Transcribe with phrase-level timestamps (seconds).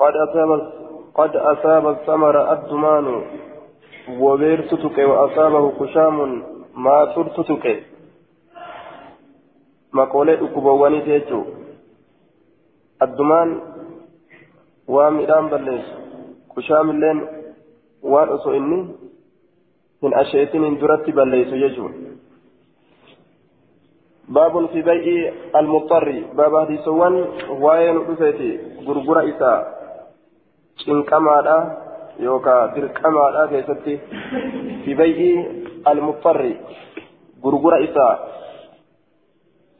[0.00, 0.72] قد أصاب
[1.14, 3.22] قد أصاب الثمر الدمان
[4.20, 6.42] وبيرتتك وأصابه كشام
[6.76, 7.82] ما ترتتك
[9.92, 11.44] مقولة أكبواني تيجو.
[13.02, 13.60] الدمان
[14.88, 15.86] وامدان بلس
[16.56, 17.18] كشام اللين
[18.02, 18.88] وان أسو إني
[20.02, 21.88] من أشيتين إن درت بلس يجو.
[24.28, 26.24] باب في بيع المضطر.
[26.34, 27.14] باب هذه سوان
[27.50, 28.50] وين رفيتي
[28.86, 29.79] غرغرة إساء.
[30.82, 31.56] Cinqamaadha
[32.26, 33.94] yookaan dirqamaadha keessatti
[34.84, 35.36] fi bay'ii
[35.84, 36.52] almuxarri
[37.42, 38.14] gurgura isaa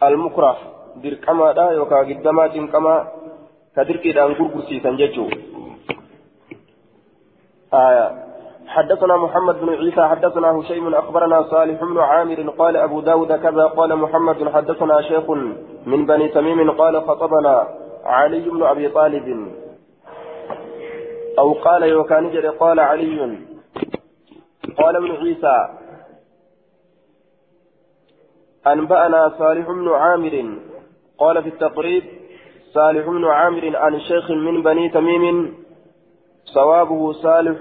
[0.00, 0.56] almukrah
[1.02, 3.00] dirqamaadha yookaan giddamaa cinqamaa
[3.74, 5.38] ka dirqiidhaan gurgursiisan jechuudha.
[8.70, 13.96] حدثنا محمد بن عيسى حدثنا هشيم أخبرنا صالح بن عامر قال أبو داود كذا قال
[13.96, 15.30] محمد حدثنا شيخ
[15.86, 17.68] من بني تميم قال خطبنا
[18.04, 19.26] علي بن أبي طالب
[21.40, 23.38] أو قال يوكان جري قال علي.
[24.78, 25.56] قال ابن عيسى
[28.66, 30.34] أنبأنا صالح بن عامر.
[31.18, 32.04] قال في التقريب
[32.74, 35.54] صالح بن عامر عن شيخ من بني تميم
[36.44, 37.58] صوابه صالح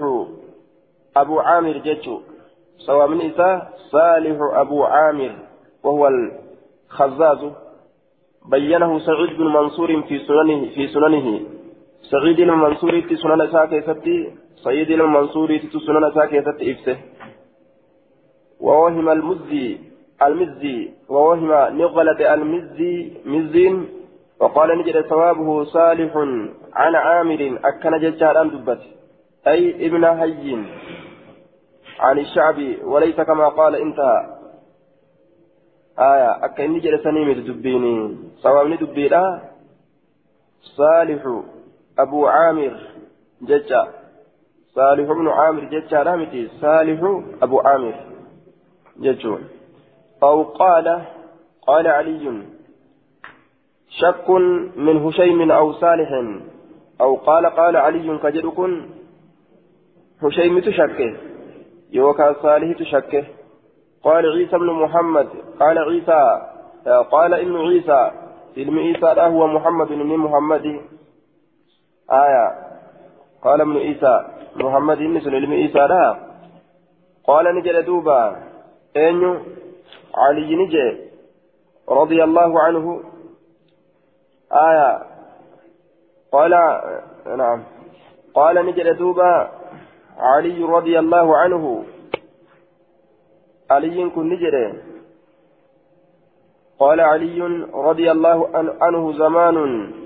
[1.16, 2.20] أبو عامر جتشو
[2.78, 5.32] صواب من إساء صالح أبو عامر
[5.84, 7.52] وهو الخزاز.
[8.50, 11.59] بينه سعيد بن منصور في سننه في سننه.
[12.02, 14.30] سعيد المنصوري في سنن ساكي ستي
[14.64, 16.96] سيد المنصوري في سنن ساكي ستي إفسه.
[18.60, 19.78] ووهم المزي
[20.22, 23.88] المزي ووهم نغلة المزي مزين
[24.40, 26.16] وقال نجد ثوابه صالح
[26.72, 28.80] عن عامر أكن ججال دبت.
[29.46, 30.64] أي ابن هي
[32.00, 34.20] عن الشعب وليس كما قال انتهى
[35.98, 38.16] آية أكن نجد سنيم دبيني.
[38.42, 39.08] ثواب ندبي
[40.60, 41.22] صالح
[42.02, 42.74] أبو عامر
[43.42, 43.82] ججا.
[44.74, 47.00] صالح بن عامر ججا رامتي صالح
[47.42, 47.94] أبو عامر
[48.98, 49.42] ججون
[50.22, 50.86] أو قال
[51.66, 52.42] قال علي
[53.88, 54.30] شك
[54.76, 56.10] من هشيم أو صالح.
[57.00, 58.72] أو قال قال علي كجدكن
[60.22, 61.16] هشيم تشكه.
[61.92, 63.24] يوكا صالح تشكه.
[64.04, 65.28] قال عيسى بن محمد
[65.60, 66.22] قال عيسى
[67.10, 68.10] قال ابن عيسى
[68.56, 70.80] علم عيسى هو محمد بن محمد.
[72.12, 72.70] آية.
[73.42, 74.24] قال ابن عيسى
[74.56, 76.16] محمد بن سليم عيسى لا
[77.24, 78.36] قال نجل دوبا.
[78.96, 79.44] أين
[80.14, 81.10] علي نجي
[81.88, 83.00] رضي الله عنه.
[84.52, 85.02] آية.
[86.32, 86.50] قال
[87.36, 87.62] نعم.
[88.34, 89.50] قال نجل دوبا
[90.18, 91.84] علي رضي الله عنه.
[93.70, 94.82] علي كن نجري
[96.78, 97.40] قال علي
[97.74, 98.48] رضي الله
[98.82, 99.99] عنه زمان.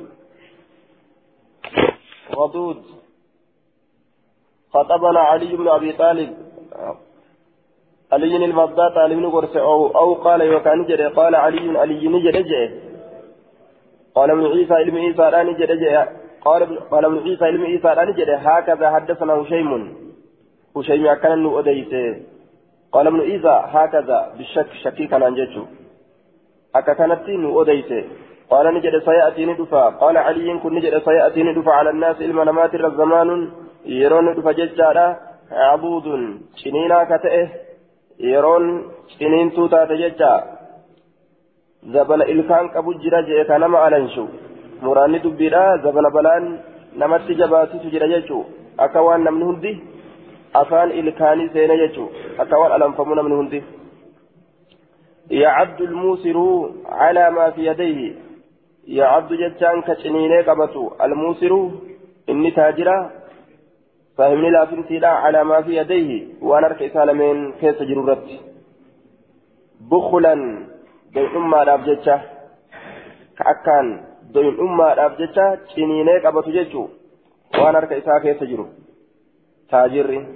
[2.31, 2.83] ردود
[4.75, 6.37] خطبنا علي بن أبي طالب.
[8.13, 11.07] علي المبدا طالب نقرس أو أو قال يوكان جري.
[11.07, 12.81] قال علي علي نجد جي
[14.15, 15.97] قال ابن عيسى علم عيسى لا نجد جي
[16.45, 19.71] قال قال ابن عيسى علم عيسى لا نجد هكذا حدثنا هشيم.
[20.77, 21.93] هشيم كان نؤديس
[22.93, 24.35] قال ابن عيسى هكذا.
[24.39, 25.65] بالشك شكي كان انجتو
[26.75, 27.91] أكا كانت نؤديس
[28.55, 33.31] قال نجد سيأتي ندفا قال علي كن نجد سيأتي ندفا على الناس إلما نمات الزمان
[33.85, 35.07] يرون ندفا ججارا
[35.53, 36.07] عبود.
[36.57, 37.49] شنينا كتئه.
[38.21, 38.65] يرون
[39.19, 40.33] شنين توتا تججا.
[41.95, 44.27] زبل إلكان كبو جرا جئ كنما ألنشو.
[44.83, 45.77] مراني دبيرا.
[45.85, 46.45] زبل بلان
[47.01, 48.39] نمت جباتي تجرا جيشو
[48.81, 49.73] أكوان نمن هندي.
[50.61, 52.05] أفان إلكاني سينا جيشو
[52.43, 53.61] أكوان ألنفمون من هندي.
[55.31, 56.37] يعد الموسر
[57.01, 58.24] على ما في يديه.
[58.89, 60.93] يعد جتان كشنيني قبطو.
[61.05, 61.71] الموسر
[62.29, 63.11] إني تاجرا.
[64.19, 66.25] فهمني لا فنتيلا على ما في يديه.
[66.43, 68.29] وأنا أرك إسالمين كيس جرورت.
[69.81, 70.35] بخلا
[71.15, 72.21] دوين أمة رابجتشا
[73.39, 73.87] كأكان
[74.35, 76.89] دوين أمة رابجتشا شنيني قبطو جتشو.
[77.59, 78.67] وأنا أرك إسا كيس جرو.
[79.71, 80.27] تاجري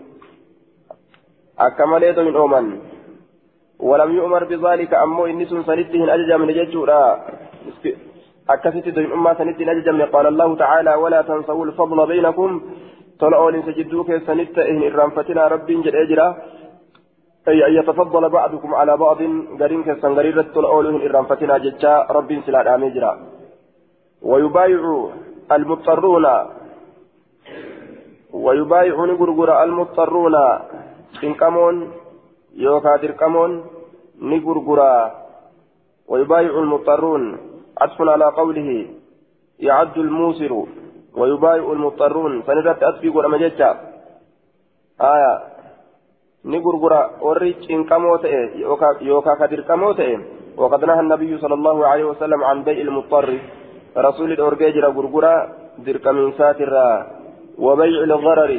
[1.59, 2.79] أكمل دوين أومن.
[3.79, 4.95] ولم يؤمر بذلك.
[4.95, 6.87] أمو إني سنسنته أججا من جتشو
[8.51, 12.51] أكثت أمة سنت أججم قال الله تعالى ولا تنسوا الفضل بينكم.
[13.21, 16.37] طلعوا لسجدوك سنت إن إرانفتنا رب جل أجرا.
[17.49, 19.19] أي أن يتفضل بعضكم على بعض.
[19.61, 23.13] قرين كالسنغريرة طلعوا لهم إرانفتنا ججا رب سلا آمجرا
[24.23, 25.09] ويبايع
[25.53, 26.27] المضطرون.
[28.33, 30.35] ويبايع نغرغر المضطرون.
[31.25, 31.77] إنكمون
[32.57, 33.65] يوكا دركمون
[34.23, 34.95] نغرغرا
[36.09, 37.39] ويبايع المضطرون.
[37.81, 38.87] عطف على قوله
[39.59, 40.53] يعد الموسر
[41.17, 42.43] ويبايع المضطرون.
[42.47, 43.71] سندت أسفي قول أمجيتشا
[45.01, 45.33] آية.
[46.45, 48.35] نغرغرا وري چنقمو تئ
[48.65, 50.19] يوكا يوكا كدرقمو تئ
[50.57, 53.39] وقد نهى النبي صلى الله عليه وسلم عن بيع المضطر.
[53.97, 55.35] رسول الأورجيجر غرغرا
[55.79, 56.89] درقمين ساترا
[57.59, 58.53] وبيع الغرر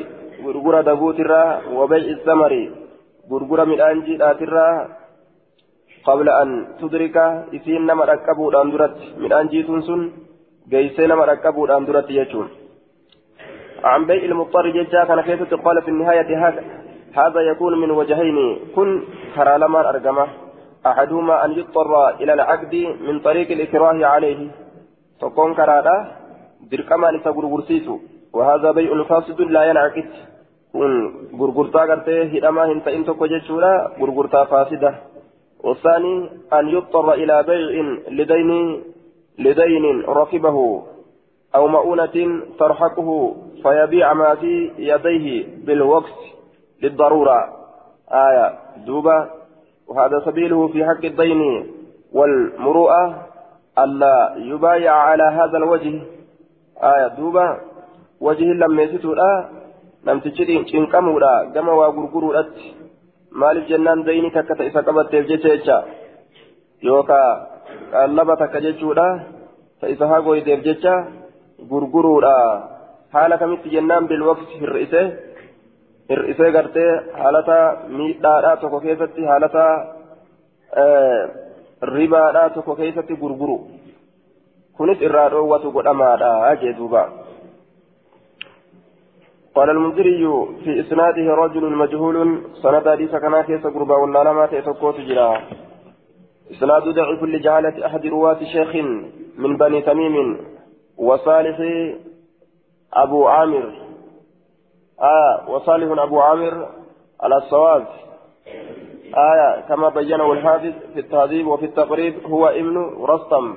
[0.46, 1.44] غرغرا دبوترا
[1.74, 2.54] وبيع الثمر
[3.32, 4.70] غرغرا من أنجي آترا
[6.08, 6.50] قبل أن
[6.82, 7.18] تدرك
[7.56, 10.12] إسين نما ركبوا الأندرت من أنجي تنسن
[10.70, 12.48] جيسي نما ركبوا الأندرت يجون
[13.84, 16.64] عن بيع المضطر ججا كان كيف قال في النهاية هذا
[17.14, 18.38] هذا يكون من وجهين
[18.76, 19.04] كن
[19.36, 20.28] ترى لما أرجمه
[20.86, 22.76] أحدهما أن يضطر إلى العقد
[23.08, 24.52] من طريق الإكراه عليه
[25.22, 25.96] تكون كرادا
[26.72, 28.00] دركما نسبر ورسيسو
[28.34, 30.10] وهذا بيع فاسد لا ينعقد
[30.74, 34.92] كن غرغرتا غرتي هدما هنت انت كوجچولا غرغرتا فاسده
[35.64, 38.84] والثاني أن يضطر إلى بيع لدين
[39.40, 40.84] لدين ركبه
[41.56, 46.20] أو مؤونة ترحقه فيبيع ما في يديه بالوقت
[46.82, 47.40] للضرورة.
[48.12, 49.30] آية دوبة.
[49.88, 51.72] وهذا سبيله في حق الدين
[52.14, 53.28] والمروءة
[53.80, 56.02] ألا يبايع على هذا الوجه.
[56.84, 57.58] آية دوبة.
[58.22, 59.50] وجه لم لا.
[60.04, 61.52] لم تجري إنكموا لا.
[61.56, 62.79] كما وغرغروا لت
[63.32, 65.78] maaliif jennaan dayni takka ta isa qabatteef jecha jecha
[66.82, 67.30] yookaa
[67.92, 69.08] qaallaba takka jechuudha
[69.80, 70.94] ta isa hagoyteef jecha
[71.72, 72.36] gurguruudha
[73.14, 75.02] haala kamitti jennaan bilwaqti hir'ise
[76.10, 76.92] hir'isee gartee
[77.22, 77.58] haalata
[77.98, 79.66] miidhaadhaa tokko keessatti haalata
[81.96, 83.58] ribaadhaa tokko keessatti gurguru
[84.78, 87.04] kunis irraa dhoowwatu godhamaadha jee duuba
[89.60, 90.24] قال المنذري
[90.64, 95.42] في إسناده رجل مجهول سند حديث كان كيس قربا ولا لما تأتوكو تجرا
[96.52, 98.76] إسناد ضعيف لجهالة أحد رواة شيخ
[99.38, 100.38] من بني تميم
[100.98, 101.58] وصالح
[102.94, 103.74] أبو عامر.
[105.02, 106.68] آه وصالح أبو عامر
[107.22, 107.86] على الصواب.
[109.32, 113.56] آية كما بينه الحافظ في التهذيب وفي التقريب هو ابن رستم.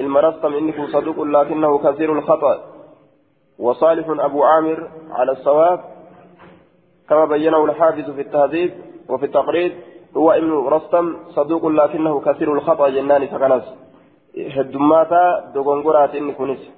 [0.00, 2.77] المرستم إنه صدوق لكنه كثير الخطأ.
[3.58, 5.80] وصالح أبو عامر على الصواب
[7.08, 8.72] كما بينه الحافظ في التهذيب
[9.08, 9.72] وفي التقريب
[10.16, 13.74] هو ابن رستم صدوق لكنه كثير الخطأ جنان فكنس
[14.56, 16.70] هدماتا دوغنغورات إن كنس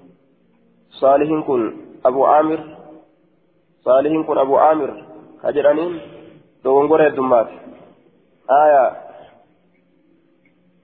[0.90, 2.76] صالح كن أبو عامر
[3.84, 5.04] صالح كن أبو عامر.
[5.44, 6.00] هجرانين
[6.64, 7.48] دوغنغور هدمات.
[8.50, 8.96] آية.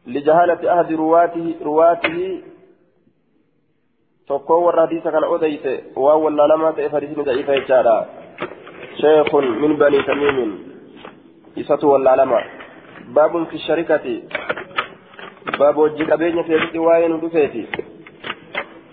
[0.06, 2.42] لجهالة أحد رواته رواته
[4.28, 5.72] tokko warra hadiisa kana odeyse
[6.04, 7.96] waan wallaalamaa ta'eef hadiisni da'iifa jechaadha
[9.00, 10.54] sheekun min banii tamiimin
[11.64, 12.40] isatu wallaalama
[13.18, 14.14] baabun fi sharikati
[15.58, 17.62] baaba wajji qabeenya keessatti waa'ee nu dhufeeti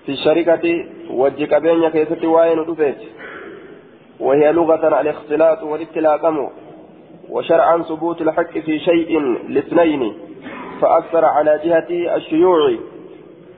[0.05, 0.75] fi sharikati
[1.23, 3.13] wajji qabeenya keessatti waa'ee nu dhufeeti
[4.19, 6.49] وهي لغة الاختلاط والاتلاقم
[7.29, 9.19] وشرعا ثبوت الحق في شيء
[9.49, 10.13] لاثنين
[10.81, 12.71] فأكثر على جهة الشيوع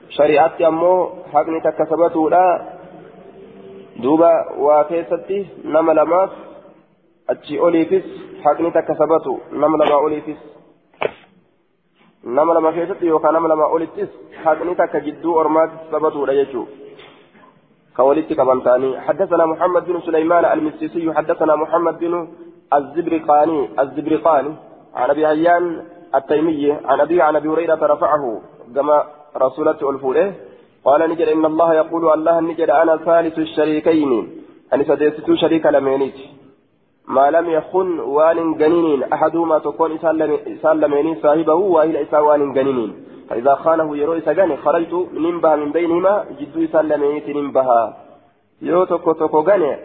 [0.10, 2.44] shari'aatti ammoo haqni takka sabatuudha
[4.04, 6.32] duuba waa keessatti nama lamaaf
[7.28, 8.06] achi oliifis
[8.46, 10.38] haqni takka sabatu nama lamaa oliifis
[12.24, 14.10] nama lama keessatti yookaan nama lamaa olittis
[14.44, 16.86] haqni takka jidduu ormaatti sabatuudha jechuudha.
[17.98, 22.28] كولدت كبنتاني حدثنا محمد بن سليمان المسيسي حدثنا محمد بن
[22.74, 24.56] الزبرقاني الزبرقاني
[24.96, 25.84] عن ابي هيان
[26.16, 28.42] التيمي عن ابي عن ابي هريره رفعه
[28.76, 29.04] كما
[29.38, 30.34] رسولة الفولة.
[30.86, 34.12] قال نجد إن الله يقول الله نجد أنا ثالث الشريكين.
[34.74, 36.16] أن سدست شريك لمينيت.
[37.08, 39.98] ما لم يخن وان جنين أحدهما تكون
[40.62, 47.30] سلميني صاحبه وإلى إسوان جنين فإذا خانه يروي سجن خرجت ننبه من بينهما جدو سلمينيت
[47.30, 47.98] ننبها
[48.62, 49.78] يو تكو تكو جني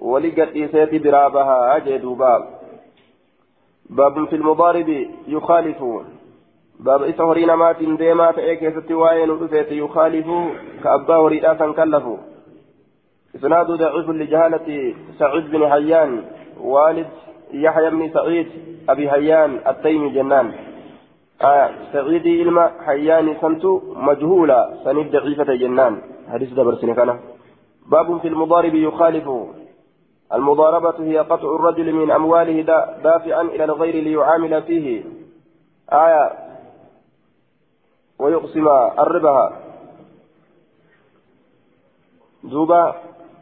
[0.00, 2.42] ولقت إيسيتي برابها أجد باب
[3.90, 6.04] باب في المضارب يخالفون.
[6.80, 10.26] باب إسا هرين مات ديما تأي كيست وين ودفت يخالف
[10.84, 12.16] كأبا هريدا كلفوا
[13.36, 16.24] إسناد ضعيف لجهالة سعيد بن حيان
[16.60, 17.06] والد
[17.52, 18.48] يحيى بن سعيد
[18.88, 20.52] أبي حيان التيمي جنان
[21.42, 25.94] آه سعيد إلما حيان سنتو مجهولة سند ضعيفة جنان
[26.32, 27.18] حديث دبر سنكنا
[27.86, 29.28] باب في المضارب يخالف
[30.34, 32.62] المضاربة هي قطع الرجل من أمواله
[33.04, 35.04] دافعا إلى الغير ليعامل فيه
[35.92, 36.45] آية
[38.18, 38.66] ويقسم
[38.98, 39.52] الربا
[42.44, 42.94] دوبا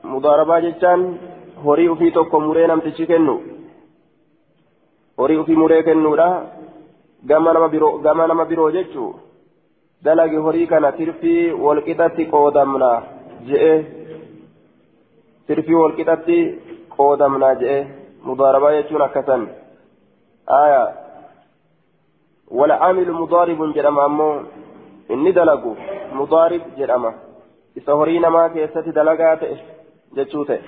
[0.04, 1.18] مضاربة جتان
[1.64, 3.34] horii ufii tokko muree namtichi kennu
[5.18, 6.26] horii ufii muree kennuudha
[7.28, 9.14] gama nama biroo gama nama biroo jechuu
[10.04, 12.90] dalagi horii kana tirfii walqixatti qoodamna
[13.48, 13.72] je'e
[15.46, 16.38] tirfii walqixatti
[16.96, 17.78] qoodamnaa je'e
[18.26, 19.48] mudaarabaa jechuun akkasan
[20.60, 20.82] aya
[25.10, 25.74] والعامل مضارب جرم أمو إني دلقو
[26.12, 27.14] مضارب جرم
[27.76, 29.38] إذا هرينا ما كيست دلقات
[30.16, 30.58] جتشوته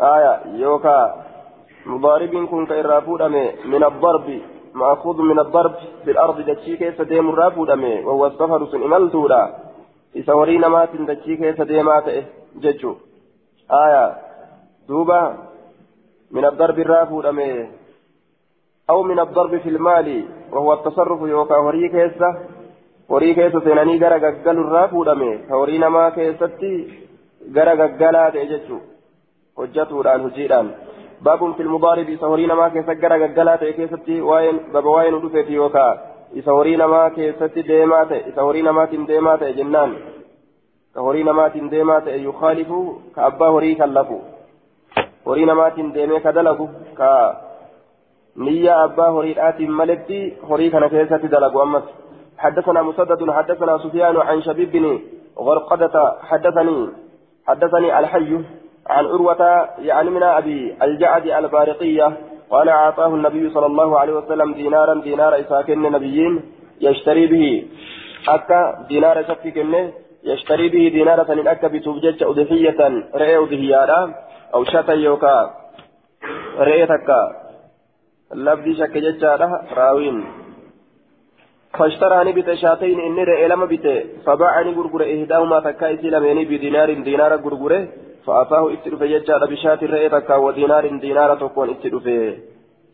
[0.00, 1.24] آية يوكا
[1.86, 3.22] مضارب كن كإرافود
[3.64, 4.40] من الضرب
[4.74, 7.68] مأخوذ من الضرب في الأرض دتشي كيس ديم الرافود
[8.06, 9.54] وهو السفر سن إمالتورا
[10.16, 12.04] إذا هرينا ما تندتشي كيس ديمات
[12.56, 12.94] جتشو
[13.70, 14.16] آية
[14.88, 15.36] دوبا
[16.30, 17.26] من الضرب الرافود
[18.90, 22.59] أو من الضرب في المال وهو التصرف يوكا هوري كيسة
[23.10, 25.08] هوري كيسة سيناني غرا غغل الرافود
[25.50, 26.72] هوري نما كيستي
[27.56, 28.78] غرا غغلا تيجتشو
[29.60, 30.68] hojjatuudhaan hojiidhaan
[31.24, 35.58] baabun fil mudaarib isa horii namaa keessa gara gaggalaa ta'e keessatti waa'een baba waa'een dhufeeti
[35.60, 35.90] yookaa
[36.42, 39.92] isa horii namaa keessatti deemaa ta'e isa horii namaatiin deemaa ta'e jennaan
[40.94, 42.80] ka horii namaatiin deemaa ta'e yukaalifu
[43.16, 44.20] ka abbaa horii kallafu
[45.26, 46.68] horii namaatiin deemee ka dalagu
[47.02, 47.10] ka
[48.46, 50.20] niyya abbaa horiidhaatiin maletti
[52.40, 55.00] حدثنا مسدد حدثنا سفيان عن شبيب بن
[55.38, 56.88] غرقدة حدثني
[57.48, 58.32] حدثني الحي
[58.86, 62.16] عن عروة يعني من أبي الجعد البارقية
[62.50, 66.42] قال أعطاه النبي صلى الله عليه وسلم دينارا دينار إساكن نبيين
[66.80, 67.68] يشتري به.
[68.28, 69.90] أكا دينار شككن
[70.24, 72.80] يشتري به دينارة أكا بتوجج أضحية
[73.14, 74.14] رأي أضحيارا
[74.54, 75.50] أو شتا يوكا
[76.58, 77.20] رأي تكا.
[78.34, 80.39] لفظي شك ججارة راوين.
[81.78, 83.86] فاشتراني بتشاتين إني رأي لما بت
[84.26, 87.88] فباعني غرغر إهداهما تكا إسلاميني بدينار دينار غرغره
[88.26, 92.06] فأتاه اتلف يجار بشات الرئيتك ودينار دينار تكون اتلف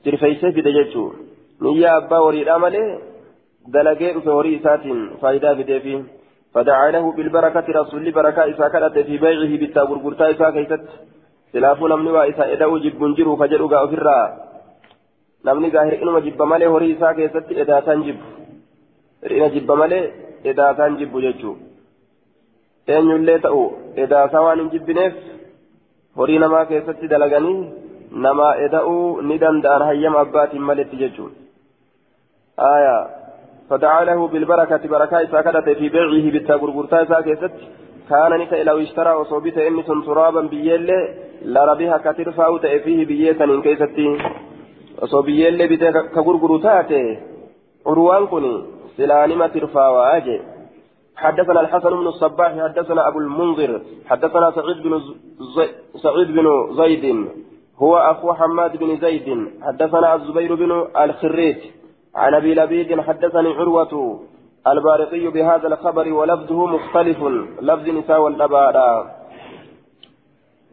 [0.04, 1.12] ترفيسه في دجاجو
[1.62, 2.98] نيا أبا وريد أمله
[3.74, 4.84] دلقي أفوري سات
[5.20, 5.94] فايدة بديفي
[6.54, 10.82] فدعا له بالبركة رسول بركة إسا كانت في بيعه بالتابور قرطا إسا كيست.
[11.52, 14.18] سلاف نمني وإسا إدعو جب منجر فجروا غافرا
[15.46, 18.16] نمني غاهر إنما جب مالي هوري إسا كيست إدا تنجب.
[19.24, 20.00] رئنا جب مالي
[20.46, 21.52] إدا تنجب ججو
[22.94, 23.62] eenyullee ta'u
[24.02, 25.14] edaasaa waan hin jibbineef
[26.18, 27.54] horii namaa keessatti dalaganii
[28.26, 31.32] namaa eda'uu ni danda'an hayyama abbaatiin maletti jechuun
[32.72, 33.04] aayaa
[33.70, 37.54] فدعا له بالبركة بركة إسا كدت في بيعه بالتا غرغرتا إسا كيست
[38.10, 40.88] كان نتا لو اشترى وصوبت إني ترابا بيال
[41.54, 42.46] لربها كترفع
[42.84, 44.06] فيه بيتا إن كيستي
[45.02, 46.74] وصوبيال بتا كغرغرتا
[47.86, 48.54] عروان كني
[48.96, 50.40] سلانما ترفع واجه
[51.16, 55.00] حدثنا الحسن بن الصباح حدثنا أبو المنذر حدثنا سعيد بن
[56.02, 57.28] سعيد بن زيد
[57.78, 59.28] هو أخو حماد بن زيد.
[59.62, 61.62] حدثنا الزبير بن الخريت
[62.14, 64.20] عن أبي لبيد حدثني عروة
[64.66, 67.18] البارقي بهذا الخبر ولفظه مختلف
[67.60, 68.64] لفظ نساء والنبا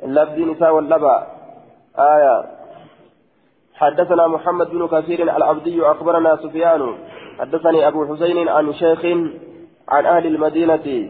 [0.04, 1.28] لفظ نساء والنبا
[1.98, 2.46] آية.
[3.74, 6.94] حدثنا محمد بن كثير العبدي أخبرنا سفيان
[7.40, 9.06] حدثني أبو حسين عن شيخ
[9.90, 11.10] عن أهل المدينة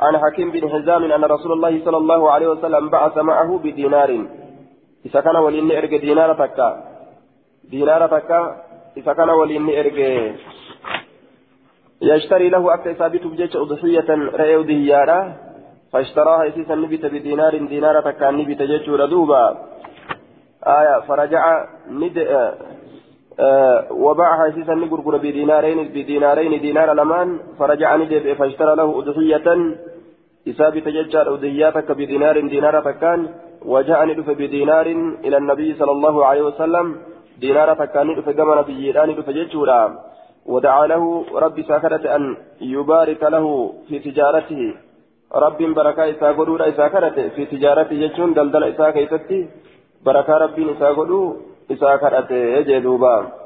[0.00, 4.26] عن حكيم بن حزام أن رسول الله صلى الله عليه وسلم بعث معه بدينار.
[5.06, 6.68] إذا كان ولين إرق دينار تكا.
[7.70, 8.40] دينار تكا.
[8.96, 9.98] إذا كان ولين إرق
[12.02, 15.36] يشتري له أكثر ثابت بجيش أضحية رأي ديارة
[15.92, 17.56] فاشتراها إسيسا نبت بدينار.
[17.56, 19.44] دينار تكا نبت جيش ردوبا.
[20.66, 22.18] آية فرجع ند
[23.90, 29.46] وباعها أسيسا نقرقر بدينارين بدينارين دينار لمان فرجع ندب فاشترى له أضحية
[30.48, 33.20] إسابة ججار أضحياتك بدينار دينار تكان
[33.64, 34.86] وجاء ندف بدينار
[35.24, 36.86] إلى النبي صلى الله عليه وسلم
[37.40, 39.82] دينار تكان ندف كما نبيان ندف ججورا.
[40.46, 44.74] ودعا له رب ساكرة أن يبارك له في تجارته.
[45.34, 46.60] رب بركة إسا قدور
[47.34, 49.40] في تجارته ججون دلدل إسا كيستي.
[50.06, 53.42] بركة رب إسا قدور isaa kadhate jee duuba.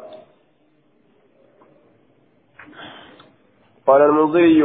[3.86, 4.62] قال المضي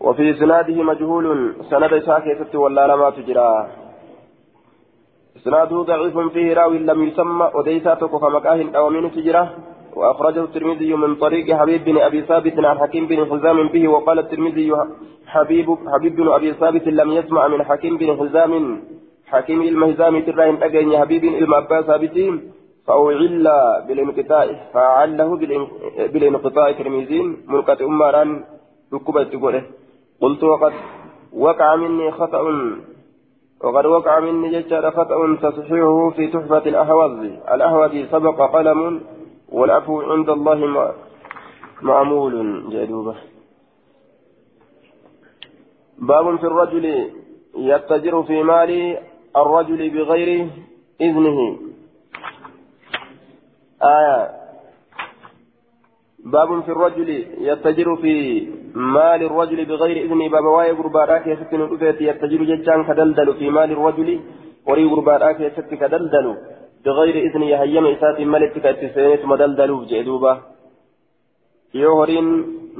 [0.00, 3.66] وفي إسناده مجهول سند ساكتة ولا لما تجرى
[5.36, 9.50] إسناده ضعيف فيه راوي لم يسمى وديساتك فمكاه أو من تجرى
[9.96, 14.72] وأخرجه الترمذي من طريق حبيب بن أبي ثابت عن حكيم بن حزام به وقال الترمذي
[15.26, 18.82] حبيب حبيب بن أبي ثابت لم يسمع من حكيم بن حزام
[19.26, 22.52] حكيم المهزام تراين أجن حبيب المعباس ثابتين
[22.86, 23.46] فأوعل
[23.88, 25.36] بالانقطاع فعله
[26.12, 28.44] بالانقطاع ترميزين منقطع أماران
[28.94, 29.62] ركبة تقوله
[30.20, 30.72] قلت وقد
[31.32, 32.42] وقع مني خطأ
[33.64, 37.18] وقد وقع مني جشر خطأ تصحيحه في تحفة الأهوز
[37.54, 39.00] الأهوز سبق قلم
[39.48, 40.94] والعفو عند الله
[41.82, 42.34] معمول
[42.70, 43.14] جدوبة.
[45.98, 47.10] باب في الرجل
[47.56, 48.98] يتجر في مال
[49.42, 50.48] الرجل بغير
[51.00, 51.38] إذنه.
[53.82, 54.18] آية.
[56.18, 57.08] باب في الرجل
[57.48, 58.14] يتجر في
[58.74, 60.28] مال الرجل بغير إذنه.
[60.28, 61.60] باب واي غرباراك يستن
[62.00, 64.20] يتجر ججان كدلدل في مال الرجل.
[64.66, 66.26] وري غرباراك يست كدلدل
[66.84, 70.32] بغير إذنه هيم إسات ملتك اتسينت مدلدل جئدوبا
[71.74, 72.26] يوهرين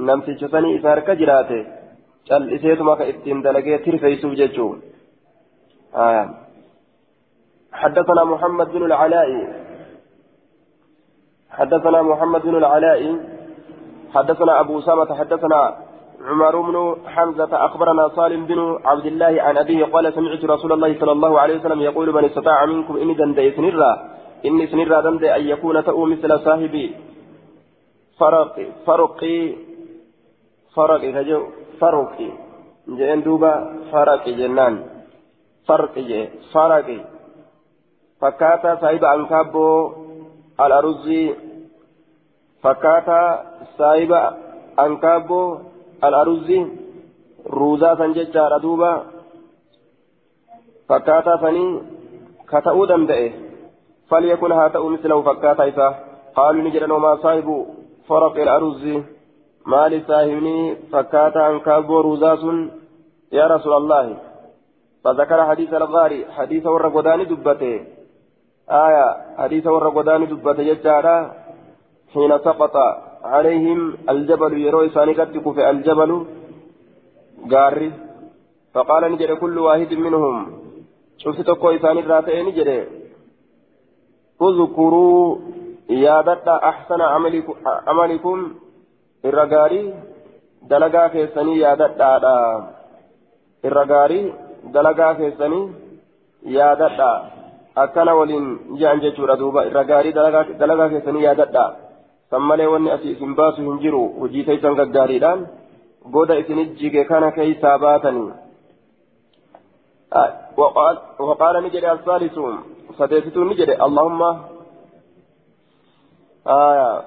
[0.07, 1.61] نمسي شسني إسار كجراته
[2.27, 4.77] cal'iseetuma ka ittiin dalagee tirfeeysuuf jechuun.
[7.77, 9.29] حدثنا محمد بن العلاء.
[11.49, 13.01] حدثنا محمد بن العلاء.
[14.13, 15.77] حدثنا أبو أسامة حدثنا
[16.29, 21.11] عمر بن حمزة أخبرنا صالم بن عبد الله عن أبيه قال سمعت رسول الله صلى
[21.11, 23.91] الله عليه وسلم يقول من استطاع منكم إني دندي سنرا
[24.45, 26.95] إني سنرا دندي أن يكون تأو مثل صاحبي
[28.19, 28.55] فرق
[28.85, 29.55] فرقي
[30.75, 31.41] فرقي كجو
[31.79, 32.29] فرقي
[32.97, 33.53] جئن دوبا
[33.91, 34.75] فرقي جنان.
[35.67, 36.99] فرقي فرقي
[38.21, 39.91] فكاتا صاحب أنكابو
[40.65, 41.35] الأرزي
[42.63, 43.21] فكاتا
[43.77, 44.11] صاحب
[44.79, 45.57] أنكابو
[46.03, 46.65] الأرزي
[47.49, 49.03] روزا سنججار دوبا
[50.89, 51.81] فكاتا سني
[52.49, 53.31] كتأو دمدئه
[54.09, 55.87] فليكن هاتأو مثله فكاتا إسا
[56.35, 57.65] قالوا نجرن وما صاحب
[58.09, 59.03] فرق الأرزي
[59.71, 62.59] maali saahibni fakkaata ankaaboo ruuzaa sun
[63.39, 64.15] yaa rasuula allahi
[65.03, 67.75] فذكر حديث الغاري حديث ور غداني دبته
[68.69, 69.07] آية
[69.37, 71.17] حديث ور غداني دبته يجارا
[72.13, 72.75] حين سقط
[73.23, 76.25] عليهم الجبل يروي سانكتك في الجبل
[77.51, 77.91] غاري
[78.73, 80.35] فقال نجد كل واحد منهم.
[81.17, 82.69] شفت تكو إساني راتئ نجد
[84.41, 85.37] اذكروا
[85.89, 87.53] يا أحسن عملكم,
[87.87, 88.37] عملكم.
[89.25, 89.93] irra gaarii
[90.69, 92.33] dalagaa keessanii yaadadhaadha
[93.69, 94.25] irra gaarii
[94.73, 95.63] dalagaa keessanii
[96.57, 97.09] yaadadha
[97.83, 98.47] akkana waliin
[98.79, 100.15] je'an jechuudha duuba irra gaarii
[100.61, 101.65] dalagaa keessanii yaadadha
[102.31, 105.47] san malee wanni asii isin baasu hin jiru hojii keessan gaggaariidhaan
[106.15, 108.29] goda isinit jige kana keessaa baatanii
[111.19, 112.35] وقال نجد الثالث
[112.99, 114.21] سديستون نجد اللهم
[116.47, 117.03] آه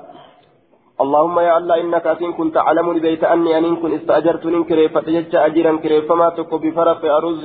[1.01, 5.73] اللهم يا الله إنك أتين كنت تعلمني بيت أني أن كن استأجرتني كريفة جج أجرا
[5.85, 7.45] كريفة ما تكو بفرق أرز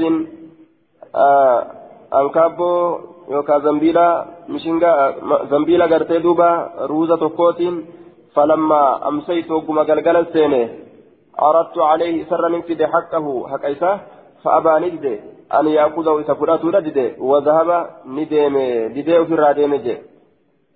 [1.16, 1.60] آه
[2.20, 2.72] أنكابو
[3.30, 4.92] يوكا زنبيلا مشينغا
[5.52, 6.50] زنبيلا غرتي دوبا
[6.92, 7.86] روزة تكوتين
[8.36, 10.70] فلما أمسيت وقم قلقل السينة
[11.42, 14.00] أردت عليه سر من فد حقه حق إيسا
[14.44, 15.20] فأبى ندي
[15.60, 17.70] أن يأخذه إذا فرأته ندي وذهب
[18.06, 19.98] ندي ندي في الرادين ندي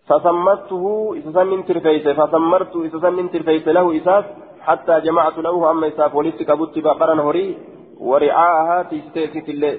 [0.08, 0.84] فسمرته
[1.18, 4.26] إسسن ترفيس فسمرت إسسن ترفيس له إساس
[4.62, 7.58] حتى جمعت له أما إساف ولدت كبت بقرا هري
[8.00, 9.74] ورعاءها تستيسيت الله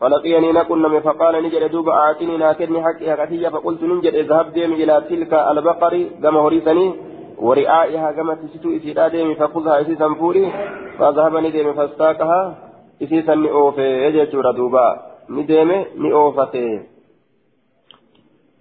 [0.00, 5.32] فلقيني نكن فقال نجد دوب أعطني ناكدني حقي حقتي فقلت نجد اذهب ديم إلى تلك
[5.34, 6.94] البقر كما هريسني
[7.38, 10.52] ورعائها كما تستو إسيدا ديم فخذها إسيسا فوري
[10.98, 12.58] فذهبني ديم فاستاكها
[13.02, 14.86] إسيسا نئوفي يجد دوبا
[15.30, 16.82] نديم نئوفته.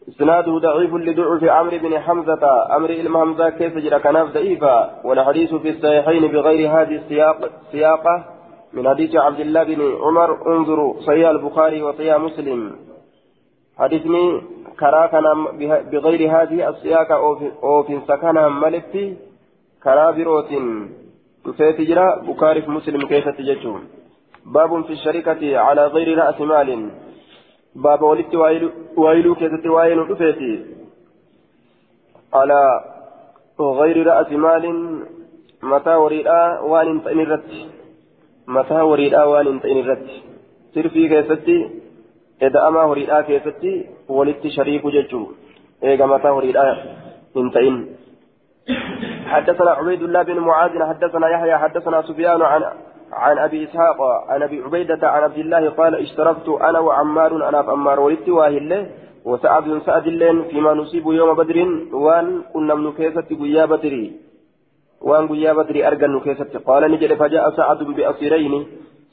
[0.10, 2.44] إسناده ضعيف لضعف عمرو بن حمزة.
[2.76, 8.39] أمر إلما حمزة كيف جرى كناف ضعيفا؟ والحديث في الصحيحين بغير هذه السياق سياقة
[8.74, 12.76] من حديث عبد الله بن عمر انظروا صحيح البخاري وصحيح مسلم.
[13.78, 14.42] حديثني
[14.80, 15.24] كرا كان
[15.92, 17.16] بغير هذه السياقة
[17.64, 19.18] أو في سكنها ملتي
[19.84, 20.52] كرا بروت.
[21.46, 23.82] تفيت جرى بخاري في مسلم كيف تججون
[24.46, 26.92] باب في الشركة على غير رأس مال.
[27.76, 28.36] باب ولدت
[28.98, 30.66] وايلو كيست وايلو دفيتي
[32.34, 32.60] على
[33.60, 34.66] غير رأس مال.
[35.64, 37.79] متى وريدا؟ وان انتين
[38.50, 40.08] الرت متى وريدا وان انتين الرت
[40.74, 41.70] سرفي كيستي
[42.42, 45.28] إذا أما وريدا كيستي ولدت شريك ججو
[45.84, 46.78] إيجا متى وريدا
[47.38, 47.96] انتين
[49.26, 52.64] حدثنا عبيد الله بن معاذ حدثنا يحيى حدثنا سفيان عن
[53.14, 58.00] عن ابي اسحاق عن ابي عبيده عن عبد الله قال اشتركت أنا وعمار أنا عمار
[58.00, 58.90] ولدت واهله
[59.26, 61.58] وسعد سعد اللين فيما نصيب يوم بدر
[61.94, 64.29] وان كنا من قيا بدري
[65.02, 68.68] وان قيا بدري ارجن كيسة قال نجد فجاء سعد بأصيرين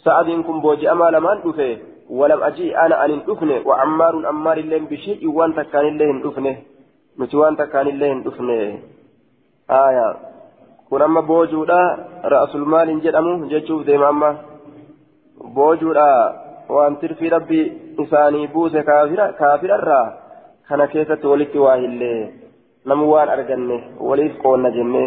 [0.04, 1.78] سعد كن بوجي اما لم انفه
[2.10, 6.56] ولم أجي أنا ان انفنه وعمار عمار اللين بشيء وان تكان اللين انفنه
[7.18, 8.78] متوان تكان اللين انفنه
[9.70, 10.08] آية
[10.90, 11.78] kun amma boojuudha
[12.32, 14.28] ra'asulmaaliin jedhamu jechuuf deema amma
[15.56, 16.04] boojuudha
[16.74, 17.58] waan tirfii rabbi
[18.04, 18.82] isaanii buuse
[19.40, 20.06] kaafirarraa
[20.68, 22.20] kana keessatti walitti waa hillee
[22.92, 23.78] namu waan arganne
[24.10, 25.02] waliif qoonna jenne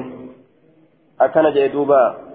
[1.54, 2.30] jedhe duuba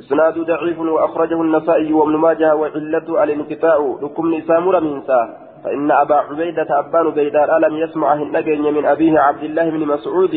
[0.00, 3.78] إسناد ضعيف وأخرجه النسائي وابن ماجه وعلة الانقطاع.
[4.02, 5.20] لكم نسامر منسا
[5.64, 10.34] فإن أبا عبيدة أبان بيدار ألم يسمع النجين من أبيه عبد الله بن مسعود.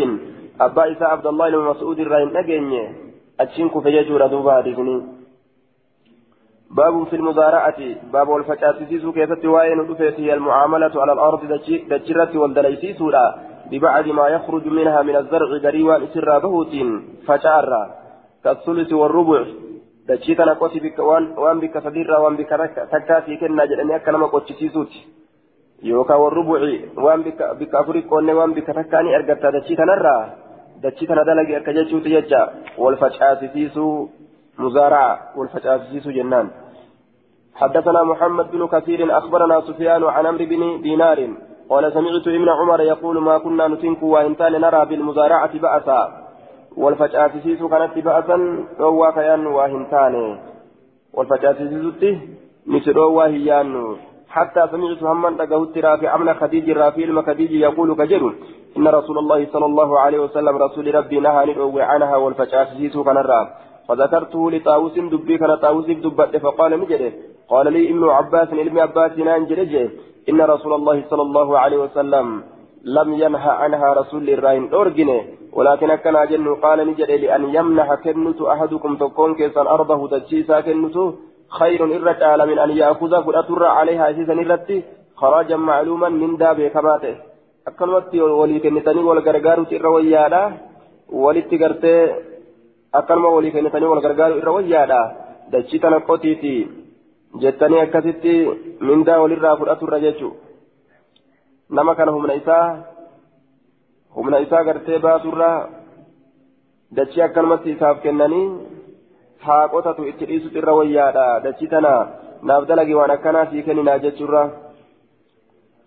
[0.61, 2.73] أبا إساء عبد الله بن مسعود الرهن نجين
[3.39, 4.97] أتشنك فيجور دوبا دفني
[6.77, 7.79] باب في المزارعة
[8.13, 11.41] باب الفتاتيس كيف تواين هي المعاملة على الأرض
[11.89, 13.01] دجرة والدليسيس
[13.71, 16.73] ببعد ما يخرج منها من الزرع قريبا إسر بهوت
[17.27, 17.83] فجارا
[18.43, 19.43] كالثلث والربع
[20.37, 20.79] tana qoti
[21.43, 22.57] waan bikka sadiirraa waan bikka
[22.91, 24.99] takkaatii kennaa jedhanii akka nama qochisiisuuti
[25.89, 30.23] yookaan warri bu'ii waan bikka afurii qoonnee waan bikka takkaa ni argatta dachii tanarraa
[30.83, 32.41] dachii tana dalagi akka jechuuti jecha
[32.83, 33.95] wal facaasisiisuu
[34.59, 36.49] مزارعة والفجأة جنان
[37.55, 41.29] حدثنا محمد بن كثير أخبرنا سفيان عن عمرو بن دينار
[41.69, 46.01] قال سمعت ابن عمر يقول ما كنا نتنك وإنتان نرى بالمزارعة بأسا
[46.77, 47.27] والفجأة
[47.71, 50.15] كانت بأسا روى كيان وهنتان
[51.13, 51.57] والفجأة
[52.67, 53.95] مثل وهيان
[54.29, 58.33] حتى سمعت هما تقهت رافع أمن خديج رافع المخديج يقول كجر
[58.77, 62.63] إن رسول الله صلى الله عليه وسلم رسول ربي نهى ندعو عنها والفجأة
[63.05, 63.47] كان الراب
[63.87, 67.11] فذكرته لطاووس دبي كان طاووس دبت فقال نجده
[67.49, 69.89] قال لي ابن عباس علم عباس نانجرجه
[70.29, 72.43] إن رسول الله صلى الله عليه وسلم
[72.83, 75.21] لم ينهى عنها رسول الراين أورجنه
[75.53, 80.95] ولكن كان أجن قال نجده لأن يمنح كنت أحدكم تكون كيسا أرضه تجيسا كنت
[81.59, 84.83] خير إرت من أن يأخذ فأتر عليها أسيسا إرتي
[85.15, 87.15] خراجا معلوما من دابه كماته.
[87.65, 90.51] wal gargaaruuti irra wayyaadha
[91.11, 92.15] walitti gartee
[92.91, 95.01] akkanuma walii kennitanii wal gargaaru irra wayyaadha
[95.51, 96.67] dachii tana qotiiti
[97.41, 98.33] jettanii akkasitti
[98.79, 100.29] mindaa walirraa fudhaturra jechu
[101.69, 102.65] nama kana humna isaa
[104.15, 105.49] humna isaa gartee baasurra
[106.95, 108.45] dachii akkanumatti isaaf kennanii
[109.45, 111.93] haa qotatu itti dhiisutu irra wayyaadha dachii tana
[112.51, 114.43] naaf dalagi waan akkanaa sii kenninaa jechuurra.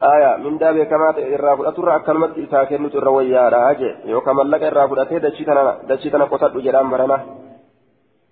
[0.01, 4.89] aya mindaa beekamaa ta'e irraa fudhaturra akkanumatti isaa kennutu irra wayyaadha je yookaan mallaqa irraa
[4.89, 7.19] fudhatee dachii tana qotadhu jedhaan barana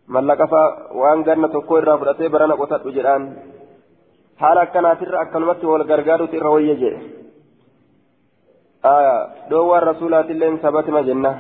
[0.08, 0.68] mallaqa faa
[1.00, 3.22] waan ganna tokko irraa fudhatee barana qotadhu jedhaan
[4.42, 6.90] haala akkanaatirra akkanumatti wal gargaarutu irra wayya je
[8.94, 9.14] aya
[9.50, 11.32] dhoowwaan rasuulaatilleen sabatima jenna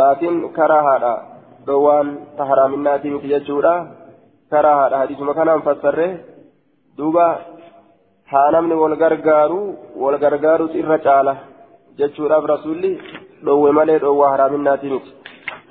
[0.00, 1.12] laakiin karaa haadha
[1.66, 3.74] dhoowwaan ta haraaminaatii miti jechuudha
[4.52, 6.08] karaa haadha hadiisuma kanaan fassarre
[6.98, 7.26] duuba
[8.32, 9.60] haa namni wal gargaaru
[10.02, 11.34] wal gargaarutu irra caala
[12.00, 12.92] jechuudhaaf rasuulli
[13.44, 15.10] dhoowwe malee dhoowwaa haraaminnaati miti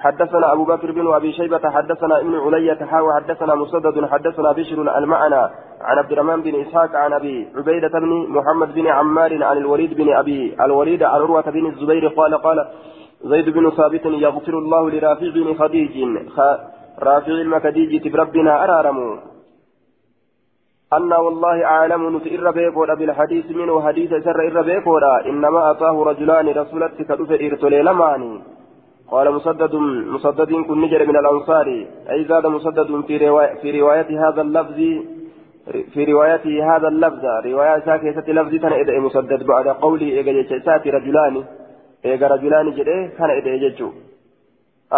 [0.02, 5.42] حدثنا أبو بكر بن أبي شيبة حدثنا ابن علية حاوى حدثنا مسدد حدثنا بشر المعنى
[5.82, 10.14] عن عبد الرحمن بن إسحاق عن أبي عبيدة بن محمد بن عمار عن الوليد بن
[10.14, 12.68] أبي الوليد عن عروة بن الزبير قال قال
[13.24, 15.96] زيد بن ثابت يغفر الله لرافع بن خديج
[17.00, 19.18] رافع المكديج تبربنا أرارموا
[20.94, 27.02] أن والله أعلم نتئر بيكودا بالحديث منه حديث سر إر بيكودا إنما أتاه رجلان رسولت
[27.02, 28.42] كدف إرتلي لماني
[29.12, 29.76] قال مسدد
[30.16, 31.68] مسدد كن نجر من الأنصار.
[32.12, 34.80] أي زاد مسدد في رواية, في رواية هذا اللفظ
[35.94, 37.24] في روايته هذا اللفظ.
[37.46, 39.44] رواية ساكية لفظ تنا مسدد.
[39.44, 41.44] بعد قوله إيجا ساتي رجلان.
[42.06, 43.90] إيجا رجلان جده كان إذا يججو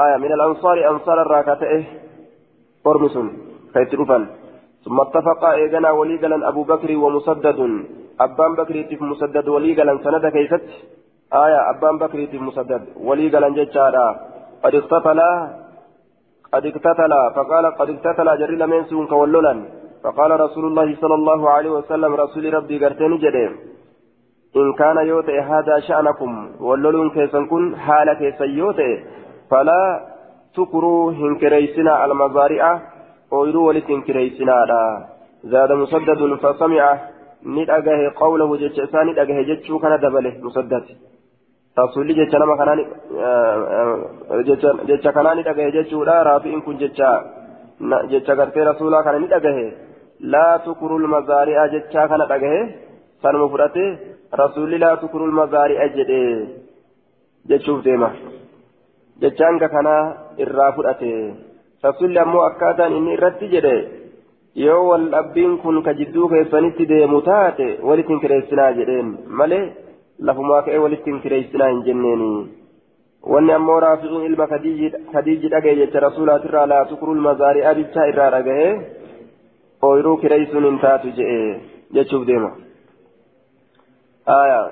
[0.03, 0.77] آية من الأنصار.
[0.91, 1.83] أنصار الراكته
[2.87, 3.27] أرمسون
[3.73, 4.23] فيتروفان
[4.85, 7.59] ثم اتفقا إيغانا وليغلا أبو بكر ومسدد.
[8.19, 10.69] أبان بكر مسدد وليغلا سند كيست.
[11.33, 12.81] آية أبان بكر تف مسدد.
[13.07, 14.07] وليغلا جتشارا
[14.63, 15.31] قد اقتتلا
[16.53, 17.21] قد اقتتلا.
[17.35, 19.53] فقال قد اقتتلا جري لمن سون كولولا
[20.03, 23.45] فقال رسول الله صلى الله عليه وسلم رسول ربي قرتني جدي
[24.55, 29.03] إن كان يوتي هذا شأنكم ولولون كيسن كن حال كيسن يوتي
[29.51, 29.81] فلا
[30.55, 32.81] تكروا هنكريسنا المزارع
[33.37, 34.81] ooyiruu walitti hin kireeysinaadha
[35.53, 36.89] zaada musaddadun fasamica
[37.55, 39.13] ni dhagahe qawlahu jecha isaa ni
[41.81, 42.75] rasuulli jecha nama kanaa
[44.89, 47.09] jecha kanaa ni dhagahe jechuudha raafi'in kun jecha
[48.11, 49.65] jecha gartee rasuulaa kana ni dhagahe
[50.33, 52.59] laa tukurul mazaari'a jechaa kana dhagahe
[53.23, 53.85] sanuma fudhate
[54.41, 56.21] rasuulli laa tukurul mazaari'a jedhe
[57.51, 58.09] jechuuf deema
[59.25, 60.03] jechaan kanaa
[60.45, 61.11] irraa fudhate
[61.87, 63.75] rasuulli ammoo akkaataan inni irratti jedhe
[64.65, 69.09] yoo wal dhabbiin kun ka jidduu keessanitti deemu taate walitti hin kireessinaa jedheen
[69.41, 69.65] malee
[70.19, 72.31] walitti hin kireessinaa hin jenneeni
[73.35, 78.67] wanni ammoo raafi'iin ilma kadiiji dhagaye jecha rasuulaatirraa laa tukurul mazaari'aa bichaa irraa dhagaye
[79.83, 81.39] ooyiruu kireessuun hin taatu jedhe
[81.91, 82.51] jechuuf deema
[84.29, 84.71] آية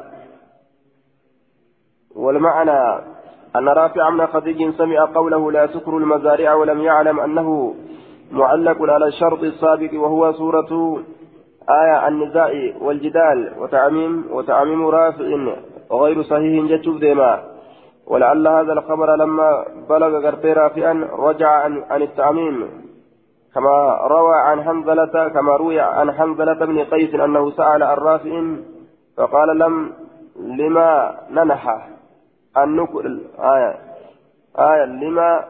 [2.15, 3.03] والمعنى
[3.55, 7.75] أن رافع بن خديج سمع قوله لا تكر المزارع ولم يعلم أنه
[8.31, 11.01] معلق على الشرط السابق وهو سورة
[11.69, 15.25] آية النزاع والجدال وتعميم وتعميم رافع
[15.91, 17.43] غير صحيح جتشوف ديما
[18.07, 22.69] ولعل هذا الخبر لما بلغ غرتي رافعا رجع عن, عن التعميم.
[23.55, 28.43] كما روى عن حنظلة كما روي عن حنظلة بن قيس أنه سأل عن رافع
[29.17, 29.93] فقال لم
[30.39, 31.81] لما ننحى
[32.57, 33.75] أن نكر آية
[34.59, 35.45] آية لما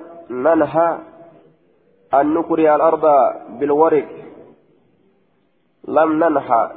[2.14, 3.06] أن نكري الأرض
[3.50, 4.08] بالورق.
[5.88, 6.72] لم ننهى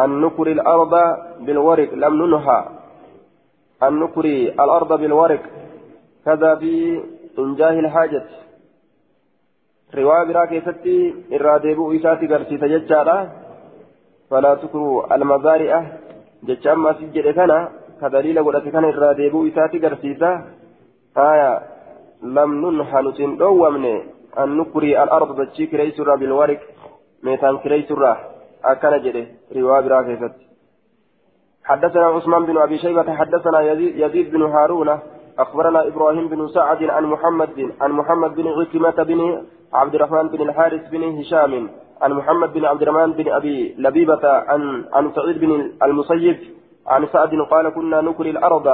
[0.00, 0.94] أن نكري الأرض
[1.40, 2.64] بالورق لم ننهى
[3.82, 5.42] أن نكري الأرض بالورق.
[6.24, 8.26] كذا بإنجاه الحاجة.
[9.94, 13.28] رواية براكي ستي إراديبو إساتي قرسي تججارا
[14.30, 15.86] فلا تكروا المزارع
[16.42, 17.68] ججام سجد كان
[18.00, 20.32] كدليل قلت كان إراديبو إساتي قرسيسا
[21.16, 21.62] آية
[22.22, 23.96] لم ننهى نتن دوامني
[24.38, 26.60] أن نكري الأرض تجيك ريسرا بالورق
[27.22, 28.16] ميتان كريسرا
[28.64, 29.26] أكان جده
[29.56, 30.46] رواية براكي ستي
[31.64, 34.98] حدثنا عثمان بن ابي شيبه حدثنا يزيد, بن هارون
[35.38, 40.42] اخبرنا إبراهيم بن سعد عن محمد بن عن محمد بن عكرمه بن عبد الرحمن بن
[40.42, 41.70] الحارث بن هشام
[42.02, 46.38] عن محمد بن عبد الرحمن بن ابي لبيبه عن عن سعيد بن المسيب
[46.86, 48.68] عن سعد قال كنا نكري الأرض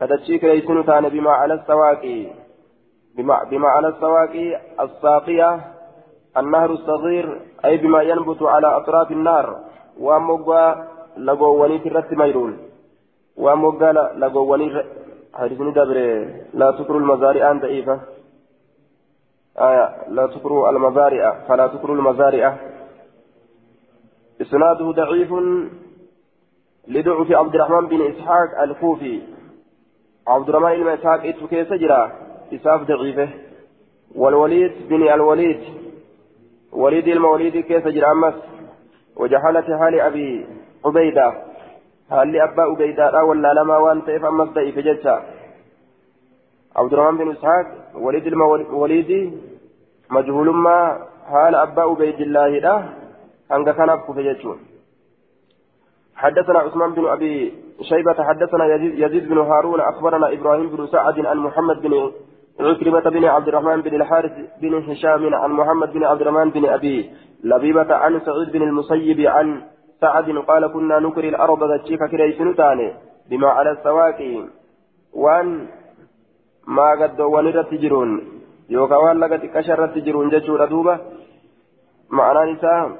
[0.00, 2.26] فتشيك ليسن بما على السواقي
[3.16, 5.75] بما, بما على السواقي الساقيه
[6.36, 9.46] النهر الصغير أي بما ينبت على أطراف النار
[10.00, 10.76] ومقوى
[11.16, 12.58] lagoowwaniit irratti mayruun
[13.44, 14.72] waan moggaa lagoowwanii
[15.32, 16.04] hadisni dabre
[16.52, 17.96] laa tukru lmazaari'aan da'iifa
[19.58, 22.56] آية لا تكروا المزارع فلا تكروا المزارع.
[24.40, 25.32] إسناده ضعيف
[26.88, 29.22] لضعف عبد الرحمن بن إسحاق الكوفي.
[30.26, 32.12] عبد الرحمن بن إسحاق إتوكي سجرا
[32.52, 33.28] إساف ضعيفه.
[34.14, 35.60] والوليد بن الوليد.
[36.76, 38.34] وليد الموليد كيس جرا أمس؟
[39.16, 40.46] وجحالة حال أبي
[40.84, 41.28] عبيدة.
[42.10, 45.16] هل أبا عبيدة ولا لما وأن تيف أمس ضعيف جتا
[46.76, 49.40] عبد الرحمن بن إسحاق وليد الموليد
[50.10, 52.84] مجهول ما حال أبا عبيد الله ده
[53.52, 54.56] أنك كان أبكو في
[56.16, 61.82] حدثنا عثمان بن أبي شيبة حدثنا يزيد بن هارون أخبرنا إبراهيم بن سعد عن محمد
[61.82, 62.12] بن
[62.60, 67.10] عكرمة بن عبد الرحمن بن الحارث بن هشام عن محمد بن عبد الرحمن بن أبي
[67.44, 69.62] لبيبة عن سعيد بن المسيب عن
[70.00, 72.92] سعد قال كنا نكري الأرض تشيك كريسن تاني
[73.30, 74.44] بما على السواقي
[75.12, 75.66] وان
[76.66, 78.10] ما قد ونرت تجرون
[78.68, 80.98] يوكا وان لقد كشرت تجرون ججور دوبة.
[82.10, 82.90] معنى نساء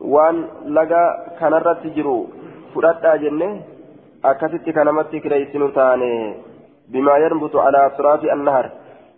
[0.00, 1.04] وان لقى
[1.40, 2.26] كنرت تجرو
[2.74, 3.62] فرات جنة
[4.24, 6.43] أكثت كنمت كريسن تاني
[6.88, 8.70] بما ينبت على أطراف النهر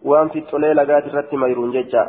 [0.04, 2.06] وان في الطليل لقات رت ميرون ججا.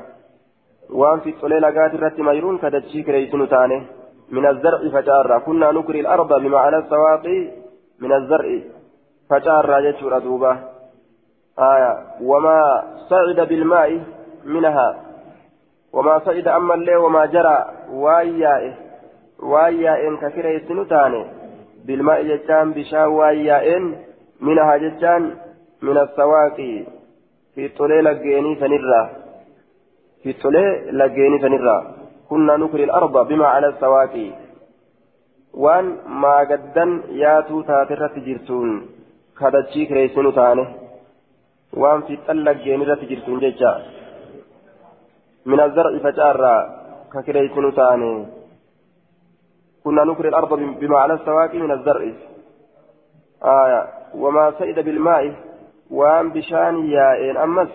[0.89, 3.77] waan fixolee lagaati irratti mayruun kadachii kireeysinu taane
[4.31, 5.37] من الزرع فجارة.
[5.37, 7.51] كنا نكري الأرض بمعنى السواقي
[7.99, 8.59] من الزرع
[9.29, 10.57] فجارة يجور دوبة
[11.59, 11.93] آية.
[12.21, 14.01] وما صعد بالماء
[14.45, 14.89] منها.
[15.93, 17.65] وما صعد أما الليل وما جرى.
[17.91, 18.73] وايائه
[19.39, 21.25] وايائن ككري سنتاني
[21.85, 23.95] بالماء جتان بشا وايائن
[24.41, 25.46] منها جتان
[25.81, 26.85] من السواقي
[27.55, 29.09] في طليل الجيني فنرى.
[30.23, 31.93] في التولي لجيني فنرى.
[32.29, 34.31] كنا نكري الأرض بما على السواقي
[35.53, 38.85] وان ما قدن ياتو تاترة تجرتون.
[39.39, 40.65] كدتشي كريسنو تاني.
[41.73, 43.85] وان في تلق جيني تجرتون جيجا.
[45.45, 46.55] من الزرع فجارة.
[47.13, 48.25] ككريسنو تاني.
[49.83, 52.03] كنا نكري الأرض بما على السواقي من الزرع.
[53.43, 53.81] آية.
[54.15, 55.46] وما سئد بالماء.
[55.91, 57.69] وان بشان يائن أمس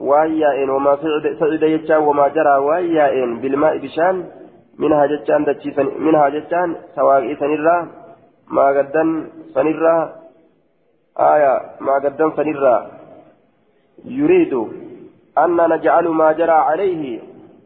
[0.00, 0.96] وايائن وما
[1.40, 4.24] سعد يجان وما جرى وايائن بالماء بشان
[4.78, 7.88] منها جتان دتشيسن منها جتان سواقي سنرا
[8.48, 9.08] ما قدن
[9.54, 9.96] سنرا
[11.18, 12.76] آية ما قدن سنرا
[14.04, 14.54] يريد
[15.38, 17.20] أن نجعل ما جرى عليه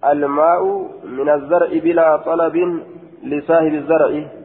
[0.05, 0.62] الماء
[1.05, 2.57] من الزرع بلا طلب
[3.25, 4.38] لصاحب الزرع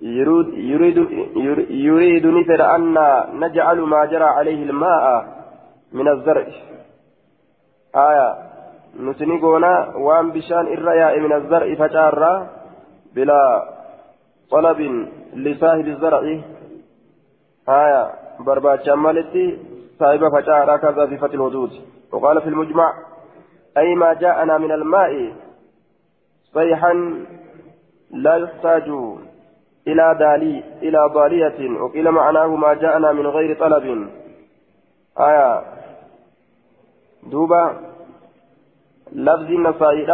[0.00, 0.96] يريد
[1.70, 2.96] يريد نفر أن
[3.40, 5.26] نجعل ما جرى عليه الماء
[5.92, 6.46] من الزرع.
[7.96, 8.50] آية.
[9.00, 12.50] نتني قونا وان بشان الرياء من الزرع فجارة
[13.14, 13.68] بلا
[14.50, 16.20] طلب لصاحب الزرع.
[17.68, 18.10] آية.
[18.40, 19.58] برباد شمالتي
[19.98, 21.70] صاحب فجارة كذا في فتح الحدود
[22.12, 22.92] وقال في المجمع
[23.76, 25.32] أي ما جاءنا من الماء
[26.54, 27.24] صيحا
[28.10, 28.90] لا يحتاج
[29.90, 34.08] إلى دالي إلى ضالية وقيل معناه ما جاءنا من غير طلب.
[35.20, 35.62] آية.
[37.30, 37.64] دوبا
[39.12, 40.10] لفظ النصائر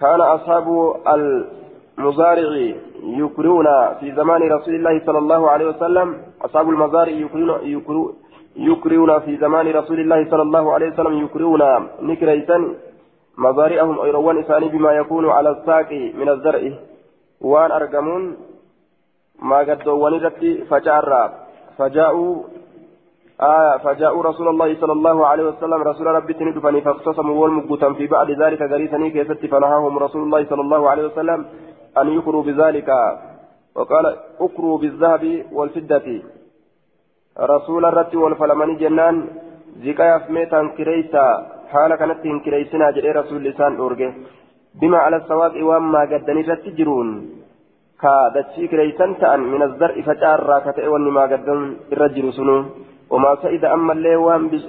[0.00, 0.66] كان أصحاب
[1.14, 3.66] المزارع يكرون
[4.00, 6.08] في زمان رسول الله صلى الله عليه وسلم.
[6.42, 8.14] أصحاب المزارع يكرون
[8.56, 11.14] يكرون في زمان رسول الله صلى الله عليه وسلم.
[11.24, 11.62] يكرون
[12.00, 12.58] نكريسا
[13.38, 16.62] مزارعهم أيروان إساني بما يكون على الساق من الزرع.
[17.44, 18.22] وان أرقمون
[19.50, 21.10] ما قدوا ونرتي فجأر
[23.84, 28.62] فجاءوا رسول الله صلى الله عليه وسلم رسول ربي تندفني فاختصموا والمقتا في بعد ذلك
[28.72, 31.40] قريسني كيست فنهاهم رسول الله صلى الله عليه وسلم
[32.00, 32.88] أن يكروا بذلك
[33.76, 34.06] وقال
[34.40, 36.06] اكروا بالذهب والفدة
[37.40, 39.16] رسول الرت والفلمني جنان
[39.84, 41.26] زكايا فميتا كريسا
[41.72, 44.10] حال كانت كريسنا جري رسول لسان أورجه
[44.80, 47.08] بما على السواق وما قدني رتجرون
[48.00, 51.60] كادتشي كريسان تأن من الزرع فجار راكتئ وانما قدن
[51.92, 52.58] الرجل سنو.
[53.10, 54.16] وما سئد أما اللي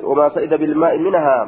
[0.04, 1.40] وما سئد بالماء منها.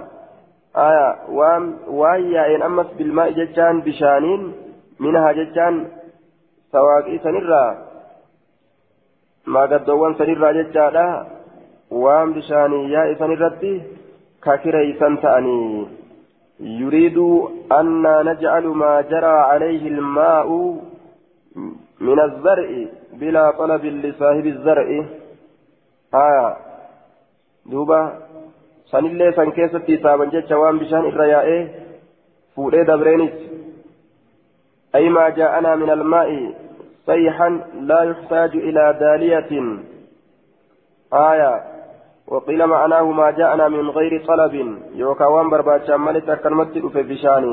[0.76, 4.42] آية وام وهي إن أمس بالماء ججان بشانين
[5.00, 5.76] منها ججان
[6.72, 7.66] سواقي سنرا
[9.48, 11.08] ما قدوان سنرا ججالا.
[11.92, 13.74] وام بشاني يا سنرتي
[14.44, 15.64] ككريسان تأني.
[16.60, 17.18] يريد
[17.72, 20.48] أن نجعل ما جرى عليه الماء
[22.02, 22.70] من الزرع
[23.14, 24.88] بلا طلب لصاحب الزرع.
[26.14, 26.58] آية
[27.66, 28.02] دوبا
[28.92, 31.64] sanillee san keessatti hisaaban jecha waan bishaan irra yaa'ee
[32.56, 33.36] fuudhee dabreenis
[34.96, 36.54] أي ما جاءنا من الماء
[37.06, 37.50] صيحا
[37.82, 39.52] لا يحتاج إلى دالية.
[41.14, 41.77] آية.
[42.28, 44.54] وقيل معناه ما جاءنا من غير طلب.
[44.96, 47.46] يوكاوان برباتشان ملت أكلمت في بشان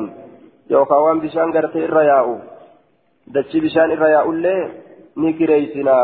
[0.71, 2.27] يوكاوان بشان قرت الرياء.
[3.35, 4.57] دتشي بشان الرياء اللي
[5.17, 5.99] نكريسنا.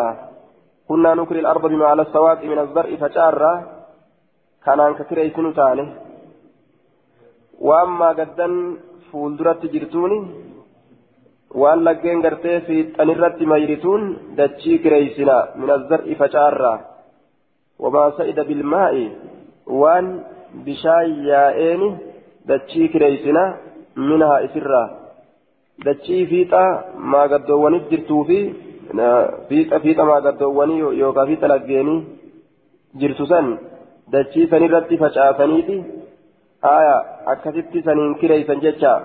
[0.88, 3.52] كنا نكري الأرض بما على السواق من الزرع فجارة.
[4.64, 5.87] كان ككريسن تاني.
[7.61, 8.76] وأما قدن
[9.12, 10.20] فولدرت جرتوني.
[11.61, 14.02] waan laggeen gartee fiixanirratti mayrituun
[14.38, 14.78] dachii
[17.84, 19.10] kireeysina min azzar'i facaarraa wamaa sa'ida bilmaa'i
[19.66, 20.24] waan
[20.64, 21.94] bishaan yaa'eeni
[22.48, 23.54] dachii kireeysina
[23.96, 24.90] minhaa isirraa
[25.84, 28.38] dachii fiixa maagaddoowwanit jirtuu fi
[29.48, 32.04] fiixa fiixa maagaddoowwanii yookaan fiixa laggeenii
[32.96, 33.58] jirtu san
[34.12, 35.84] dachii sanirratti facaasaniiti
[36.62, 39.00] haaya akkasitti saniin kireeysan jecha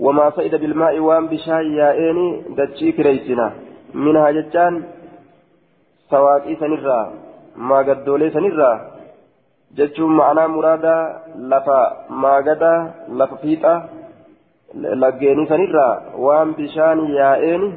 [0.00, 3.52] وما سئد بالماء وان بشاي يائني دتشي كريسنا
[3.94, 4.84] منها جتان
[6.10, 7.00] سنرا
[7.68, 8.70] ما قدولي سنرا
[9.76, 10.96] جتشون معنا مرادا
[11.50, 11.80] لفا
[12.22, 12.74] ما قدا
[13.18, 13.74] لفا فيتا
[15.02, 15.88] لقيني سنرا
[16.24, 17.68] وان بشان يائني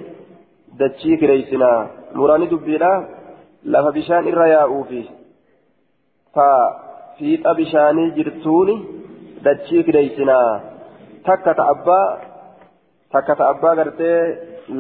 [0.79, 1.71] دتشي كريسنا
[2.15, 2.93] مراني دبيلا
[3.71, 5.03] لفا بشان إرا ياؤوفي
[6.35, 8.75] ففيتا بشاني جرتوني
[9.45, 10.39] دتشي كريسنا
[11.25, 12.07] takka ta abbaa
[13.13, 14.19] takka ta abbaa gartee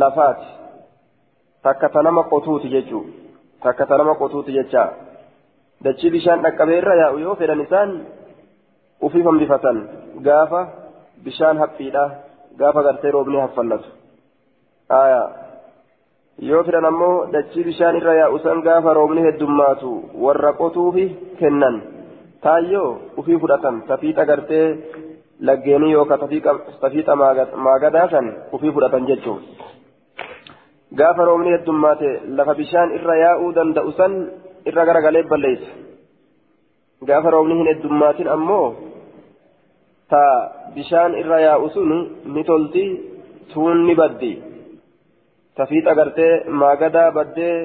[0.01, 0.47] lafaati.
[1.63, 3.05] Takka ta nama qotuuti jechuu
[3.63, 4.83] takka ta nama qotuuti jecha
[5.85, 7.89] dachii bishaan dhaqqabeerra yaa'u yoo fedhan isaan
[9.07, 9.77] ufii hambifatan
[10.27, 10.61] gaafa
[11.25, 12.03] bishaan haphiidha
[12.61, 13.89] gaafa gartee roobni haffallatu
[16.49, 19.89] yoo fedhan ammoo dachii bishaan irra yaa'u san gaafa roobni heddummaatu
[20.25, 21.05] warra qotuufi
[21.39, 21.75] kennan
[22.45, 24.65] taayyoo ufii fudhatan tafiixa gartee
[25.47, 26.19] laggeenii yookaan
[26.83, 27.15] tafiixa
[27.67, 29.39] maagadaa san ufii fudhatan jechuun
[30.97, 34.13] gaafa roobni heddummaate lafa bishaan irra yaa'uu danda'u san
[34.69, 35.71] irra garagalee balleessa
[37.09, 38.67] gaafa roobni hin heddummaatin ammoo
[40.11, 40.23] ta
[40.75, 41.91] bishaan irra yaa'u sun
[42.35, 42.85] ni tolti
[43.53, 44.31] tuun ni baddi
[45.55, 47.55] tafiixa gartee maagadaa baddee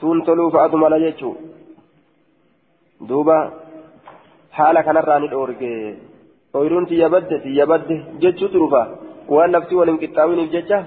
[0.00, 1.34] tuun toluu fa'atu mala jechuu
[3.08, 3.36] duuba
[4.58, 5.74] haala kanarraa ni dhoorge.
[6.54, 8.82] ooyiruun tiyya badde tiyya badde jechuutu dhufa
[9.34, 10.78] waan lafti waliin qixxaawiniif jecha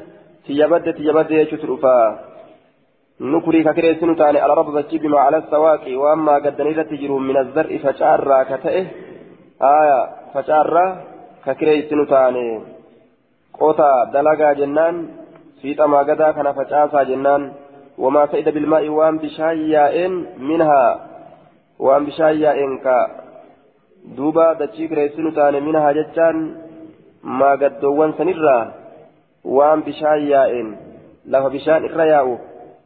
[0.47, 1.95] jechuutu dhufa
[3.19, 7.19] nukurii ka kireessinu taane ala rabba dachii bimaa ala sawaaqi waan maa gaddan irratti jiru
[7.19, 8.81] min azzar'i facaarraa ka ta'e
[9.71, 9.99] aya
[10.33, 10.89] facaarraa
[11.45, 12.45] ka kireessinu taane
[13.59, 14.95] qota dalagaa jennaan
[15.61, 17.51] fiixa maagadaa kana facaasaa jennaan
[18.03, 20.13] wamaa sa'ida bilmaa'i waan bishaan yaa'een
[20.51, 20.91] minhaa
[21.87, 22.99] waan bishaan yaa'een ka
[24.17, 26.47] duuba dachii kireessinu taane minaha jechaan
[27.41, 28.82] maagaddoowwan sanirraa
[29.43, 30.73] waan bishaan yaa'een
[31.35, 32.33] lafa bishaan irra yaa'u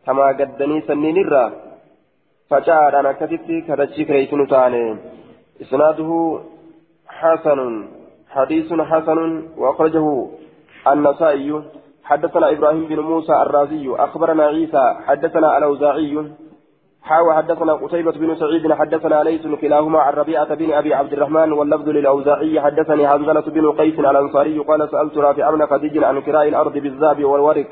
[0.05, 1.49] tamaa gaddanii sanniinirraa
[2.49, 4.83] faca'aadhaan akkasitti ka dachii kireessinu taane
[5.65, 6.19] isnaaduhu
[7.19, 7.87] حسن
[8.29, 9.19] حديث حسن
[9.57, 10.27] وأخرجه
[10.87, 11.63] النسائي
[12.03, 16.15] حدثنا إبراهيم بن موسى الرازي أخبرنا عيسى حدثنا الأوزاعي
[17.07, 21.89] حاوى حدثنا قتيبة بن سعيد حدثنا ليس كلاهما عن ربيعة بن أبي عبد الرحمن واللفظ
[21.89, 27.23] للأوزاعي حدثني حنزلة بن قيس الأنصاري قال سألت رافع بن خديج عن كراء الأرض بالذهب
[27.23, 27.67] والورق.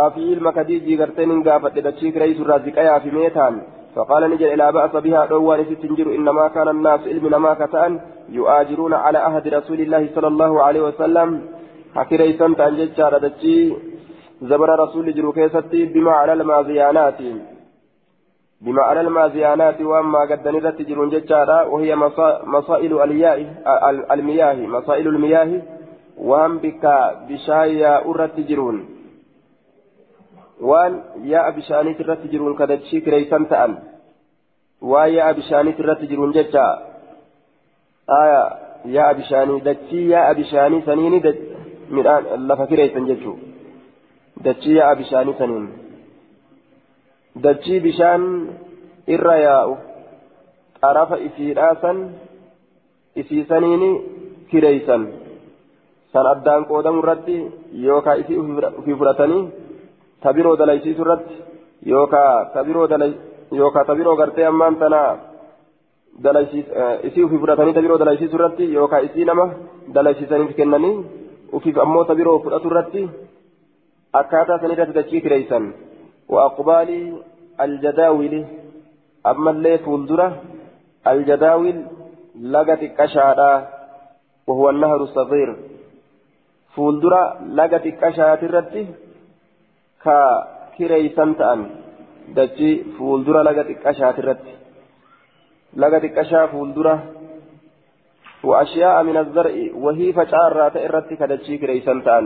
[0.00, 3.62] رافع المكديج قرتين قافت لتشيك رئيس الرازقيا في ميتان.
[3.94, 9.18] فقال نجل لا بأس بها دوان ستنجر إنما كان الناس علم ما كتأن يؤاجرون على
[9.18, 11.28] أهد رسول الله صلى الله عليه وسلم.
[11.96, 13.72] حكريسان تنجد شاردتشي
[14.42, 17.20] زبر رسول جرو كيستي بما على المازيانات
[18.60, 20.42] بما على المازيانات وأما قد
[20.88, 21.96] جرون جتشارا وهي
[22.44, 22.92] مصائل
[24.12, 25.62] المياه مصائل المياه
[26.18, 26.84] وهم بك
[27.28, 29.00] بشايا أرت جرون
[30.68, 30.94] waan
[31.24, 33.76] yaa'a bishaaniit irratti jiruun kadachii kireeysan ta'an
[34.90, 36.64] waan yaa'a bishaaniit irratti jiruun jecha
[38.20, 38.42] aya
[38.96, 41.20] yaa'a bishaanii dachii yaa'a bishaanii saniini
[41.96, 43.36] midhaan lafa kireeysan jechuu
[44.44, 45.66] dachii yaa'a bishaanii saniin
[47.44, 48.22] dachii bishaan
[49.14, 49.74] irra yaa'u
[50.80, 51.98] xarafa isiidhaa san
[53.22, 53.90] isii saniini
[54.50, 55.02] kireeysan
[56.12, 57.36] san addaan qoodamu irratti
[57.86, 58.38] yookaan isii
[58.78, 59.42] ofii fudhatanii
[60.22, 61.34] tabiroo dalaysiisu irratti
[61.92, 62.86] yookaan tabiroo
[63.60, 66.40] yookaan tabiroo gartee ammaan tana
[67.08, 69.46] isii ofii fudhatanii tabiroo dalaysiisu irratti yookaan isii nama
[69.94, 70.96] dalaysiisaniif kennanii
[71.52, 73.02] ofiif ammoo tabiroo fudhatu irratti
[74.20, 75.72] akkaataa san irratti dachii kireeysan
[76.34, 77.04] waaqubaalii
[77.64, 78.40] aljadaawili
[79.32, 80.28] ammallee fuuldura
[81.12, 81.78] aljadaawil
[82.54, 83.58] laga xiqqashaadhaa
[84.48, 85.50] وهو النهر الصغير
[86.74, 87.22] فولدرا
[87.58, 87.84] لقت
[88.48, 88.84] الرتي
[90.04, 90.18] ka
[90.76, 91.60] kireeysan ta'an
[92.36, 94.52] dachii fuuldura laga xiqqashaati irratti
[95.82, 96.94] laga xiqqashaa fuuldura
[98.48, 99.54] وأشياء من الزرع
[99.84, 102.24] وهي فجارة إرتي كدتشي كريسان تان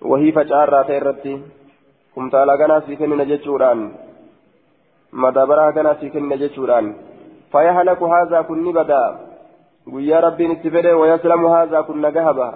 [0.00, 0.90] وهي فجارة
[2.16, 3.92] إرتي كم تعالى غنا سيكن نجتشوران
[5.12, 6.94] مدبرا غنا سيكن نجتشوران
[7.52, 9.04] فيهلك هذا كن بدا
[9.92, 12.48] ويا ربي نتفده ويسلم هذا كن نجهبا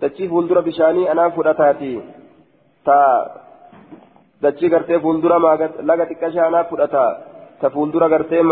[0.00, 1.94] دتشي فولدر بشاني أنا فرتاتي
[2.84, 3.30] ta
[4.42, 5.38] dachii gartee fuuldura
[5.88, 7.04] laga xiqqashaanaa fudhata
[7.60, 8.42] ta fuuldura gartee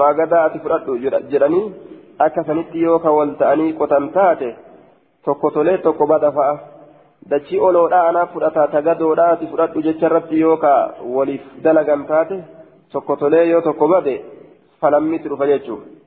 [0.00, 0.98] maagadaa ati fudhadhu
[1.32, 1.64] jedhanii
[2.26, 4.50] akka sanitti yoo ka wal ta'anii qotan taate
[5.24, 6.54] tokko tolee tokko bada fa'a
[7.30, 10.74] dachii oloodhaa anaa fudhata ta gadoodhaa ati fudhadhu jecha irratti yoo ka
[11.16, 12.36] waliif dalagan taate
[12.92, 14.14] tokko tolee yoo tokko bade
[14.80, 16.00] falammitti dhufa jechuudha.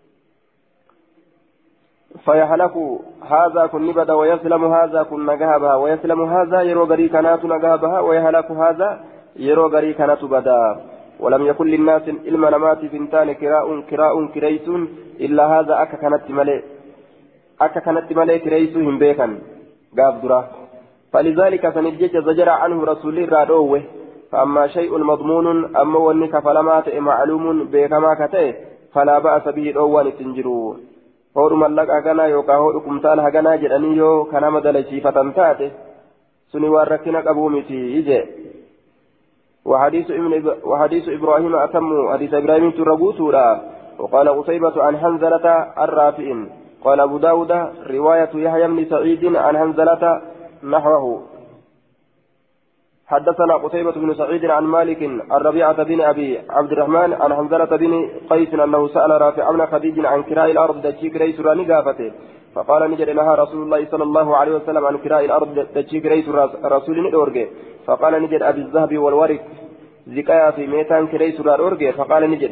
[2.25, 2.75] فيهلك
[3.21, 8.89] هذا كن نبدا ويسلم هذا كن نجابها ويسلم هذا يرو غري كانت نجابها ويهلك هذا
[9.35, 10.61] يرو غري كانت بدا
[11.19, 14.67] ولم يكن للناس علم نمات فنتان كراء كراء كريس
[15.25, 16.59] إلا هذا أكا كانت ملئ
[17.61, 19.27] أكا كانت ملئ كريس هم بيكا
[19.97, 20.62] قاب درا
[21.13, 23.81] فلذلك سنجج زجر عنه رسول الله
[24.31, 28.53] فأما شيء مضمون أما ونك فلمات معلوم بكما كتئ
[28.93, 29.73] فلا بأس به
[31.35, 35.69] hodhu mallaqa haganaa yookaan hodhu kumtaala haganaa jedhanii yoo kanama dalaysiifatan taate
[36.51, 38.21] suni waan rakkina qabuu miti ije
[39.71, 40.07] وحديث
[40.71, 43.47] وحديث إبراهيم أتم حديث إبراهيم تربوتورا
[43.99, 45.45] وقال قتيبة عن حنزلة
[45.85, 46.27] الرافع
[46.83, 47.51] قال أبو داود
[47.95, 50.03] رواية يحيى بن سعيد عن حنزلة
[50.63, 51.23] نحوه
[53.07, 58.09] حدثنا قتيبة بن سعيد عن مالك عن ربيعة بن أبي عبد الرحمن عن حنزلة بن
[58.29, 61.65] قيس أنه سأل رافع بن خديج عن كراء الأرض دجيك ريس راني
[62.55, 66.25] فقال نجد لها رسول الله صلى الله عليه وسلم عن كراء الأرض دجيك ريس
[66.65, 67.47] رسول ندورجي
[67.85, 69.41] فقال نجد أبي الذهب والورق
[70.07, 72.51] زكايا في ميتان كريس راني فقال نجد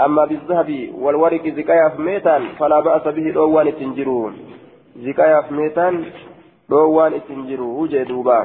[0.00, 4.32] أما بالذهب والورق زكايا في ميتان فلا بأس به دوان التنجرون.
[4.96, 6.04] زكايا في ميتان
[6.72, 8.38] دوان التنجرون وجه دوبا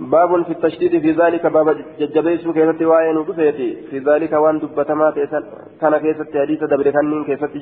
[0.00, 1.68] باب في التشديد في ذلك باب
[2.00, 5.08] ججبيس كيست وين ودفيتي في ذلك وان دبتما
[5.80, 7.52] كان كيست حديث دبر كنين كيست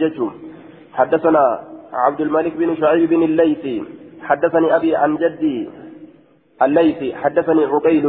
[0.99, 1.45] حدثنا
[1.93, 3.77] عبد الملك بن شعيب بن الليثي
[4.29, 5.59] حدثني أبي عن جدي
[6.63, 8.07] الليثي حدثني عقيل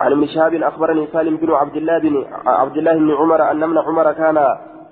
[0.00, 2.14] عن ابن شهاب أخبرني سالم بن عبد الله بن
[2.46, 4.38] عبد الله بن عمر أن ابن عمر كان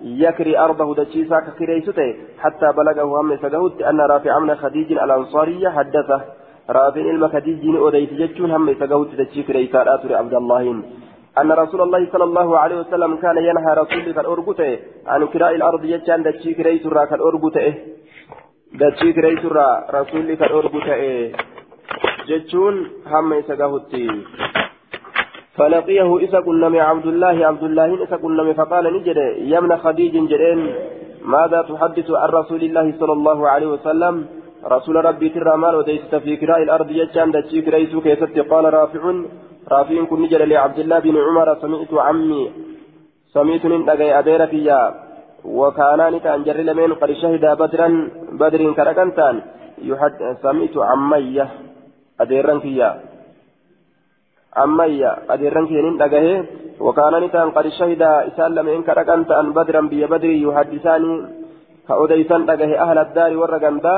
[0.03, 6.20] يكري أرضه دجيسا ككريسته حتى بلغه هم سجهد أن رافع من خديج الأنصاري حدثه.
[6.70, 10.82] رافين المكديجين أوديت جتشون هم يتقوت تشيك ريسار آتر عبد الله.
[11.38, 16.24] أن رسول الله صلى الله عليه وسلم كان ينهى رسولك الأرقوته عن كراء الأرض جتشان
[16.24, 17.74] تشيك ريسر كالأرقوته
[18.80, 19.57] تشيك ريسر
[19.94, 21.32] رسولك الأرقوته
[22.28, 22.74] جتشون
[23.07, 23.94] هم يتقوت
[25.57, 26.09] فلقيه
[26.46, 29.18] قلنا من عبد الله عبد الله إذا قلنا فقال نجد
[29.53, 30.61] يمن خديج جرين
[31.24, 34.14] ماذا تحدث عن رسول الله صلى الله عليه وسلم؟
[34.64, 39.03] رسول ربي ترى مال وديست في كراء الأرض يجان دتشي كريسو كيست قال رافع
[39.72, 42.42] رافع كن نجر لعبد الله بن عمر سمعت عمي
[43.34, 44.80] سمعت نندقي أدير فيا
[45.44, 47.88] وكانان كان جر لمن قد شهد بدرا
[48.40, 49.36] بدر كركنتان
[50.42, 51.38] سمعت عمي
[52.20, 53.09] أديرا فيا.
[54.57, 56.26] عمي أديرا فيا نندقي
[56.80, 61.12] وكانان كان قد شهد إسال لمن كركنتان بدرا بي بدر يحدثاني
[61.88, 63.96] كأوديسان دقه أهل الدار ورقندا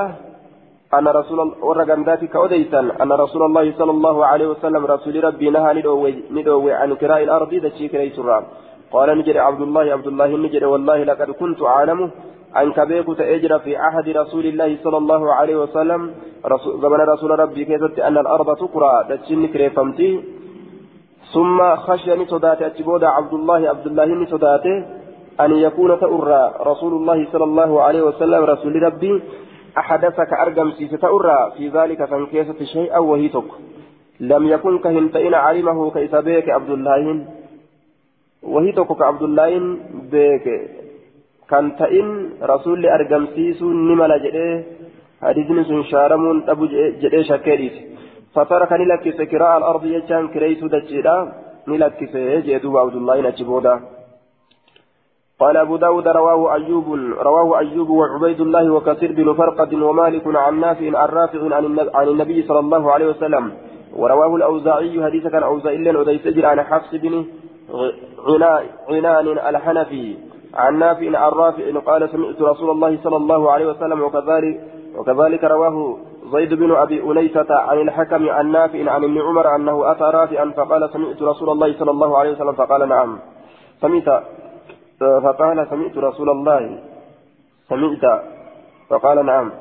[0.99, 6.15] أن رسول ورقنداتي كأوديسان أن رسول الله صلى الله عليه وسلم رسول ربي نهى ندوي
[6.37, 8.45] ندوي عن كراء الأرض دشي كراء سرام
[8.93, 12.01] قال نجري عبد الله عبد الله نجري والله لقد كنت أعلم
[12.61, 16.01] أن كبيك تأجر في عهد رسول الله صلى الله عليه وسلم
[16.47, 20.11] رسول زمن رسول ربي كيست أن الأرض تقرى دشي كريفمتي
[21.35, 24.85] ثم خشيني صداتي أتبود عبد الله عبد الله صداتي
[25.41, 29.23] أن يكون تأرى رسول الله صلى الله عليه وسلم رسول ربي
[29.79, 33.51] أحدثك أرقم سيس تأرى في ذلك فانكيسة شيئا وهي تك
[34.21, 37.25] لم يكن كهنتين علمه كيسابيك عبد الله.
[38.43, 39.77] وهي تك عبد الله
[40.13, 40.47] بك
[41.51, 44.63] كان تئن رسول أرقم سيس نمل جئه
[45.23, 46.67] حديث سن شارمون أبو
[47.03, 47.92] جئه شكريت
[48.35, 51.33] فترك نلكس كراء الأرض يجان كريس دجيرا
[51.69, 52.13] نلكس
[52.47, 53.81] جئه عبد الله نجبودا.
[55.41, 56.87] قال أبو داود رواه أيوب
[57.29, 61.41] رواه أيوب وعبيد الله وكثير بن فرقد ومالك عن نافع عن رافع
[61.95, 63.53] عن النبي صلى الله عليه وسلم.
[63.97, 67.25] ورواه الأوزاعي حديث كان أوزاعي لن أديس عن حفص بن
[68.89, 70.17] عنان الحنفي.
[70.55, 74.61] عن نافع عن رافع قال سمعت رسول الله صلى الله عليه وسلم وكذلك
[74.97, 75.97] وكذلك رواه
[76.33, 80.91] زيد بن أبي أنيسة عن الحكم عن نافع عن ابن عمر أنه أتى رافعا فقال
[80.93, 83.19] سمعت رسول الله صلى الله عليه وسلم فقال نعم.
[83.81, 84.25] سمعت
[85.01, 86.79] فقال سمعت رسول الله.
[87.69, 88.23] سمعت
[88.89, 89.53] فقال نعم.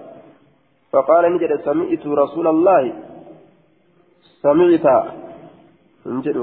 [0.92, 2.94] فقال نجد سمعت رسول الله.
[4.42, 4.88] سمعت.
[6.06, 6.38] نجد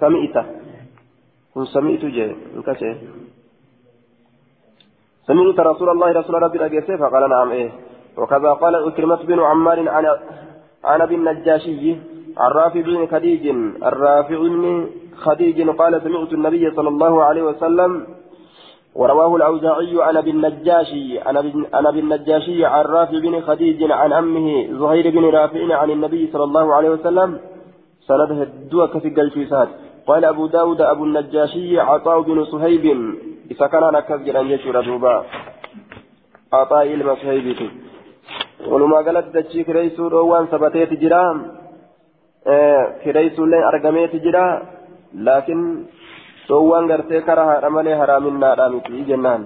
[0.00, 0.36] سمعت؟
[1.54, 2.04] كن سمعت
[2.56, 2.98] انكشف
[5.26, 7.89] سمعت رسول الله رسول ربي فقال نعم إيه.
[8.20, 10.04] وكذا قال أكرمة بن عمار عن
[10.84, 11.96] عن أبي النجاشي
[12.46, 13.44] الرافع بن خديج
[13.90, 18.06] الرافع بن خديج قال سمعت النبي صلى الله عليه وسلم
[18.94, 21.36] ورواه الأوزاعي عن أبي النجاشي عن
[21.86, 24.48] أبي النجاشي عن رافع بن خديج عن أمه
[24.80, 27.38] زهير بن رافع عن النبي صلى الله عليه وسلم
[28.08, 29.68] سنده الدوك في الجلسات
[30.06, 32.84] قال أبو داود أبو النجاشي عطاء بن صهيب.
[33.50, 35.24] إذا كان نكذب أن يشور دوبا
[36.52, 37.70] عطاء المصهيب
[38.68, 41.36] ولما قالت دتشيك ريسو روان سبتيت جرام
[43.04, 44.62] كريسو لين أرقميت جرام
[45.14, 45.58] لكن
[46.48, 49.42] سوان غرتي كره رملي هرامنا رامتي جنان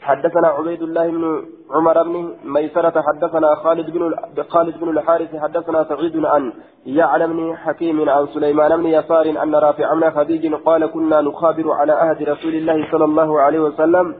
[0.00, 1.24] حدثنا عبيد الله بن
[1.70, 4.02] عمر بن ميسرة حدثنا خالد بن
[4.48, 6.52] خالد بن الحارث حدثنا سعيد عن
[6.86, 11.92] يعلم بن حكيم عن سليمان بن يسار أن رافع بن خديج قال كنا نخابر على
[11.92, 14.14] عهد رسول الله صلى الله عليه وسلم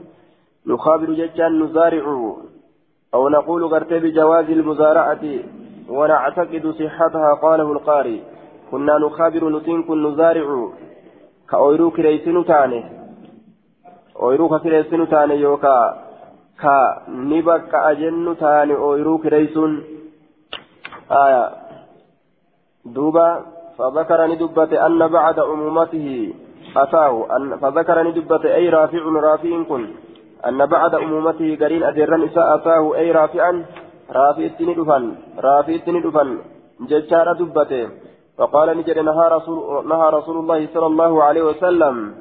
[0.67, 2.05] نخابر ججان نزارع
[3.13, 5.23] أو نقول غرتي بجواز المزارعة
[5.89, 8.23] ونعتقد صحتها قاله القاري.
[8.71, 10.69] كنا نخابر نتين نزارع
[11.49, 12.79] ka ooyiruu kireessinu taane
[14.25, 15.85] ooyiruu ka kireessinu taane yookaa
[16.61, 16.73] ka
[17.29, 19.73] ni bakka jennu taane ooyiruu kireessuun
[22.97, 23.29] duuba
[23.79, 26.33] فذكر ندبت أن بعد عمومته.
[26.77, 27.35] أتاه.
[27.35, 29.83] أن فذكر ندبت أي رافع رافع كن.
[30.47, 33.65] أن بعد عمومته قرين أدرن إساء أتاه أي رافعا
[34.11, 36.37] رافع التندفن رافع التندفن
[36.89, 37.89] ججار دبته.
[38.37, 42.13] فقال نجد نهى رسول, نهى رسول الله صلى الله عليه وسلم.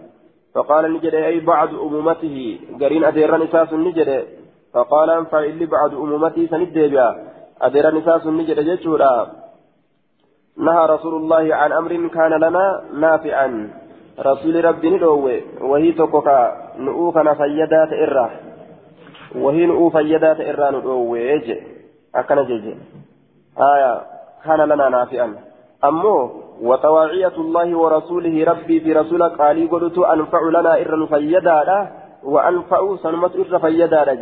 [0.55, 4.11] فقال نجد أي بعد أمومته قرين أدير نساس نجد.
[4.75, 7.09] فقال انفع اللي بعد أمومته سندبا
[7.63, 9.27] أدير نساس نجد جتشورا
[10.57, 13.71] نهى رسول الله عن أمر كان لنا نافعا.
[14.19, 18.31] رسول ربي ندوه وهي تقوكا نؤوكا فيدات إره
[19.37, 21.57] وهي نؤو فيدات إره ندوه يجي
[22.15, 22.75] أكنا جيجي
[23.75, 24.01] آية
[24.45, 25.35] كان لنا نافعا
[25.85, 26.31] أمو
[26.63, 31.89] وطواعية الله ورسوله ربي في رسولك قالي قلت أنفع لنا إر فيدا
[32.25, 34.17] وأنفع سنمت إر فيدا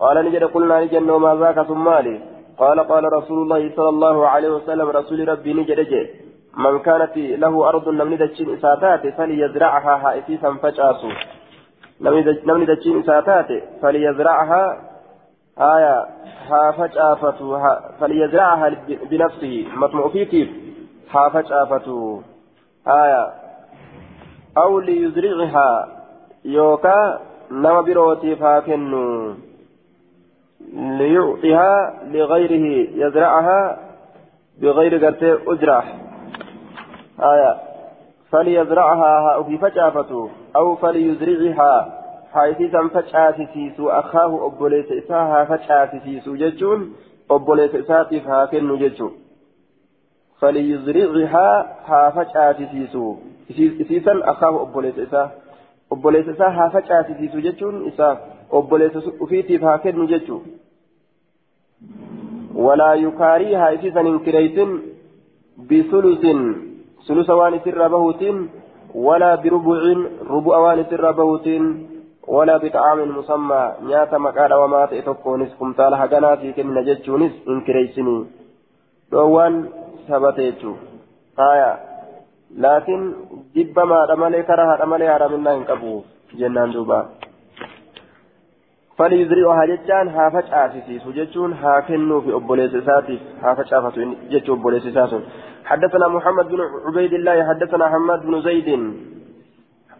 [0.00, 2.20] قال نجد قلنا نجد وما ذاك ثم مالي
[2.58, 6.08] قال قال رسول الله صلى الله عليه وسلم رسول ربي نجد
[6.56, 11.10] من كانت له أرض نمني دجين إساتات فليزرعها هائسيسا فجأسو
[12.00, 14.78] نمني دجين إساتات فليزرعها
[15.58, 16.06] آية
[16.48, 17.58] ها فجأفتو
[18.00, 18.72] فليزرعها
[19.10, 20.48] بنفسه مطمع في كيف
[21.12, 22.24] haa facaafatu
[22.84, 23.22] haya
[24.54, 25.88] aw liyuzricihaa
[26.44, 27.18] yookaa
[27.50, 29.04] nama birootiif haa kennu.
[30.98, 33.78] ليعطيها لغيره يزرعها
[34.60, 35.84] بغير قرتي أجرة
[37.20, 37.52] آية
[38.32, 42.00] فليزرعها في فجافته أو فليزرعها.
[42.32, 46.92] حيثيسا فجأتسيسو أخاه أبوليس إساها فجأتسيسو ججون
[47.30, 49.12] أبوليس إساتف هاكن ججون
[50.40, 53.16] فليزرعها ها فجأتسيسو.
[53.50, 55.30] إسيسا أخاه أبوليس إساه
[55.92, 58.18] أبوليس إساه ها فجأتسيسو ججون إساه
[58.52, 60.42] أبوليس أفيتف هاكن ججون
[62.54, 64.58] ولا يكاريها إسيسا إنكريت
[65.58, 66.24] بثلث.
[67.06, 68.22] ثلث وان سر بهوت
[68.94, 69.80] ولا بربع
[70.30, 71.46] ربع وان سر بهوت
[72.28, 73.62] ولا بطعام مسمى.
[73.82, 78.26] نياتا مقال وما تأتكونس كمتال حقناتي كمنا جتشونس إنكريسني.
[79.12, 79.54] دوان
[80.08, 80.72] ثبتيتشو
[81.38, 81.72] آية.
[82.64, 83.00] لكن
[83.56, 86.02] جب ما رمالي كره رمالي حرمنا إنكبو
[86.38, 87.00] جنان دوبا.
[88.98, 95.22] فليزرعها جتان ها فجأسيسيسو جتشون ها كنو في أبوليس ساتيف ها فجأفتو جتشو أبوليس ساتيف
[95.70, 98.68] حدثنا محمد بن عبيد الله حدثنا حماد بن زيد.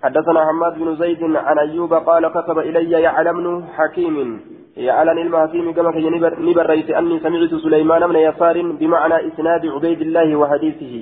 [0.03, 4.41] حدثنا حماد بن زيد عن أيوب قال كتب إلي يعلم بن حكيم.
[4.77, 6.11] يعلن المهتيم كما كي
[6.49, 10.95] نبريت أني سمعت سليمان بن يسار بمعنى إسناد عبيد الله وحديثه.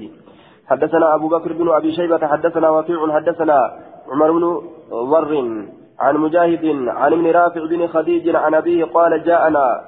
[0.71, 3.59] حدثنا أبو بكر بن أبي شيبة حدثنا وكيع حدثنا
[4.12, 4.45] عمر بن
[5.12, 5.33] ضر
[6.01, 9.81] عن مجاهد عن ابن رافع بن خديج عن أبيه قال جاءنا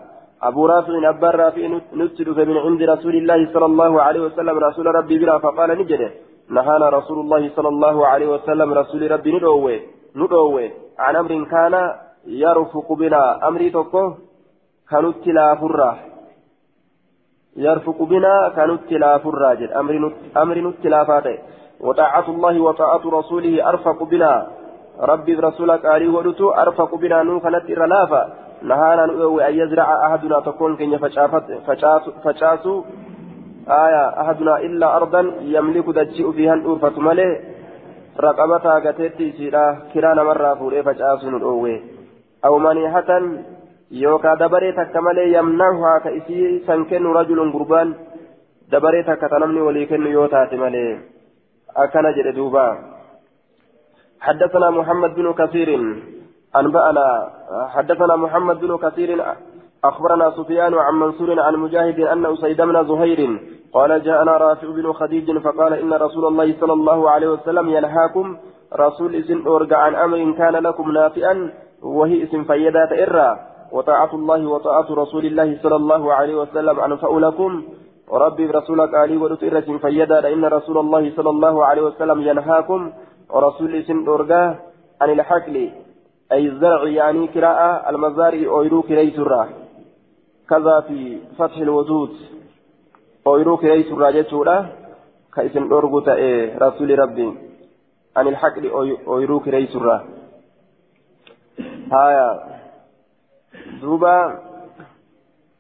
[0.43, 1.63] أبو رافع أبا رافع
[1.95, 6.11] نسلك من عند رسول الله صلى الله عليه وسلم رسول ربي بنا فقال نجده.
[6.57, 9.81] نهانا رسول الله صلى الله عليه وسلم رسول ربي ندوه
[10.17, 11.75] ندوه عن أمر كان
[12.27, 13.49] يرفق بنا.
[13.49, 14.05] أمري تكو
[14.91, 15.93] كانت لا فرة.
[17.57, 19.61] يرفق بنا كانت لا فرة
[20.43, 21.39] أمر نتلا فاته
[21.81, 24.33] وطاعة الله وطاعة رسوله أرفق بنا.
[25.11, 27.23] ربي برسولك آلي ودتو أرفق بنا.
[27.23, 28.23] نو كانت إرلافة.
[28.63, 30.99] نهانا نؤوي أن يزرع أحدنا تكون كن
[32.25, 32.85] فشاسو
[33.69, 37.41] آية أحدنا إلا أرضا يملك دجئ فيها الأورفة ملي
[38.21, 41.83] رقبتها قتيتي سيرا كرانا مرة فوري فشاسو نؤوي.
[42.45, 43.11] أو منيحة
[43.91, 47.89] يوكا دبري تكملي يمنعها كإسي سنكن رجل قربان.
[48.73, 50.99] دبري تكتنمني وليكن يوتاتي ملي
[51.77, 52.67] أكن جد دوبا.
[54.21, 55.71] حدثنا محمد بن كثير.
[56.57, 57.31] أنبأنا
[57.69, 59.25] حدثنا محمد بن كثير
[59.85, 63.41] أخبرنا سفيان عن منصور عن مجاهد أن أسيد زهير
[63.73, 68.37] قال جاءنا رافع بن خديج فقال إن رسول الله صلى الله عليه وسلم ينهاكم
[68.75, 73.39] رسول إسن أرجع عن أمر كان لكم نافئا وهي اسم فيدات إرى
[73.73, 77.63] وطاعة الله وطاعة رسول الله صلى الله عليه وسلم أنفأ لكم.
[78.09, 82.93] وربي برسولك علي ودت إرة فيدا إن رسول الله صلى الله عليه وسلم ينهاكم
[83.31, 84.55] ورسول إسن أرجع
[85.01, 85.71] عن الحقل.
[86.33, 89.49] أي الزرع يعني كراءة المزارع أويرو كريس الراه
[90.51, 92.11] كذا في فتح الوجود.
[93.27, 94.73] أويرو كريس الراه جتورة
[95.35, 97.35] كإسن أرغو تأي رسول ربي.
[98.17, 98.71] عن الحقل
[99.07, 100.05] أويرو كريس الراه
[101.93, 102.41] هايا.
[103.83, 104.39] دوبا.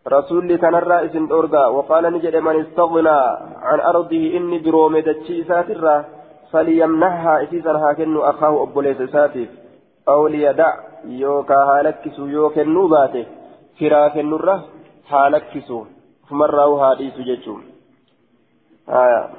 [0.09, 1.67] رسول تنرى إسن أرغا.
[1.67, 3.21] وقال نجد من استغنى
[3.63, 6.05] عن أرضه إني درومي دتشي ساترة
[6.53, 9.60] فليمنحها إسيسا هاكن أخاه أبو ليس ساتف
[10.09, 10.73] أو ليدع
[11.05, 13.27] يوكا هالكسو يوكا النوباتي
[13.81, 14.65] فراك النرة
[15.09, 15.85] هالكسو.
[16.29, 17.57] فمره حديث ججو
[18.89, 19.31] آية.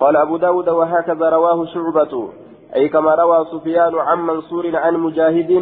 [0.00, 2.28] قال أبو داود وهكذا رواه شعبة.
[2.76, 5.52] أي كما روى سفيان عن منصور عن مجاهد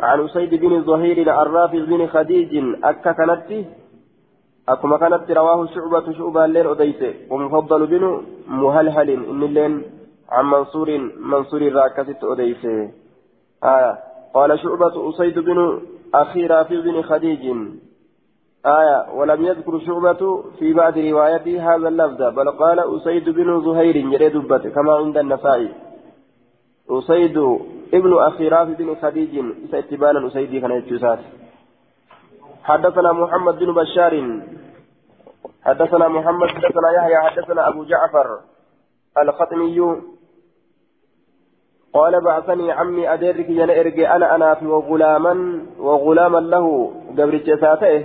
[0.00, 2.52] عن أسيد بن زهير عن رافع بن خديج.
[2.84, 3.66] أكا كانت؟
[4.68, 9.84] أكما كانت رواه شعبة شعبة الليل أديسه ومفضل بن مهلهل إن الليل
[10.28, 10.88] عن منصور
[11.20, 12.90] منصور راكست أديسه
[13.64, 13.98] آية.
[14.34, 15.80] قال شعبة أسيد بن
[16.14, 17.56] أخي رافع بن خديج.
[18.66, 19.12] آية.
[19.14, 24.92] ولم يذكر شعبة في بعض روايته هذا اللفظ بل قال أسيد بن زهير يريد كما
[24.92, 25.72] عند النسائي.
[26.90, 27.38] أسيد
[27.94, 29.44] ابن أخي رافع بن خديج.
[29.74, 31.18] اتبانا أسيد كان يتشوسات.
[32.64, 34.40] حدثنا محمد بن بشار.
[35.64, 38.40] حدثنا محمد حدثنا يحيى حدثنا أبو جعفر
[39.18, 40.00] الخطمي
[41.98, 45.34] قال بعثني عمي أدرك ين إرجع أنا أنا في وغلاما
[45.78, 48.04] وغلاما له قبل جساته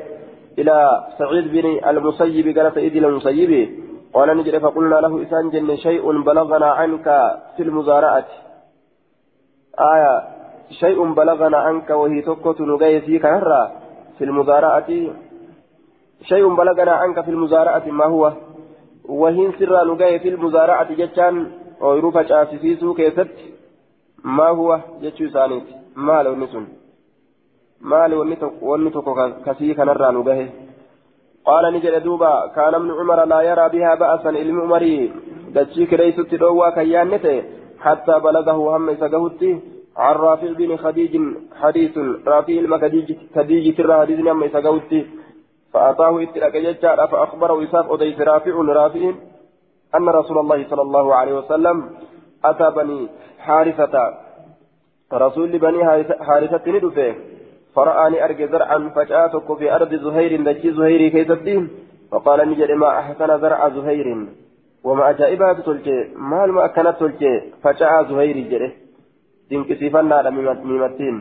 [0.60, 0.76] إلى
[1.20, 3.52] سعيد بن المسيب قال سعيد المسيب.
[4.14, 7.06] قال نجري فقلنا له إسان جن شيء بلغنا عنك
[7.58, 8.26] في المزارعة.
[9.94, 10.14] آية
[10.82, 13.72] شيء بلغنا عنك وهي تكت نجاي فيك هرا
[14.18, 14.90] في المزارعة.
[16.24, 18.32] شيء بلغنا عنك في المزارعة ما هو؟
[19.06, 23.53] وهي سر نجاي في المزارعة جتان ويروفا شافي سوق يسد
[24.24, 26.68] ما هو جتشو سانيت؟ ما لو نسون
[27.84, 29.14] maali wanni tokko
[29.46, 30.48] kasii kanarraa nu gahe
[31.46, 35.12] قال نجد دوبا كان ابن عمر لا يرى بها بأسا علم عمري
[35.56, 37.44] دتشيك ليست دوا كيانته
[37.80, 39.60] حتى بلغه هم سقهتي
[39.98, 41.14] عن رافع بن خديج
[41.62, 41.98] حديث.
[42.28, 45.06] رافع المكديج خديج ترى حديث هم سقهتي
[45.74, 48.56] فأعطاه اتلك ججار فأخبره إساف أديس رافع.
[48.80, 49.04] رافع
[49.96, 51.78] أن رسول الله صلى الله عليه وسلم
[52.46, 53.08] أتى بني
[53.40, 54.14] حارثة.
[55.14, 55.84] رسول بني
[56.28, 57.16] حارثة ندفه.
[57.76, 61.70] فرآني أرجى زرعا فجاءتك في أرض زهير دجي زهير كيستين
[62.12, 64.08] فقال نجد ما أحسن زرع زهير.
[64.84, 68.72] وما أجائبها تلجي مال ما أكلت تلجي فجاء زهير جره
[69.50, 71.16] دينك سيفنا ميمتين.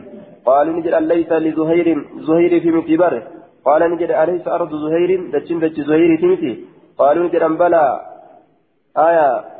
[0.45, 1.87] قال نجد ليس لزهير
[2.27, 3.23] زهير في متبره
[3.65, 6.65] قال نجد أليس أرض زهير؟ دجين دجي زهير تمتي
[6.97, 7.85] قالوا نجد بلى.
[8.97, 9.52] آية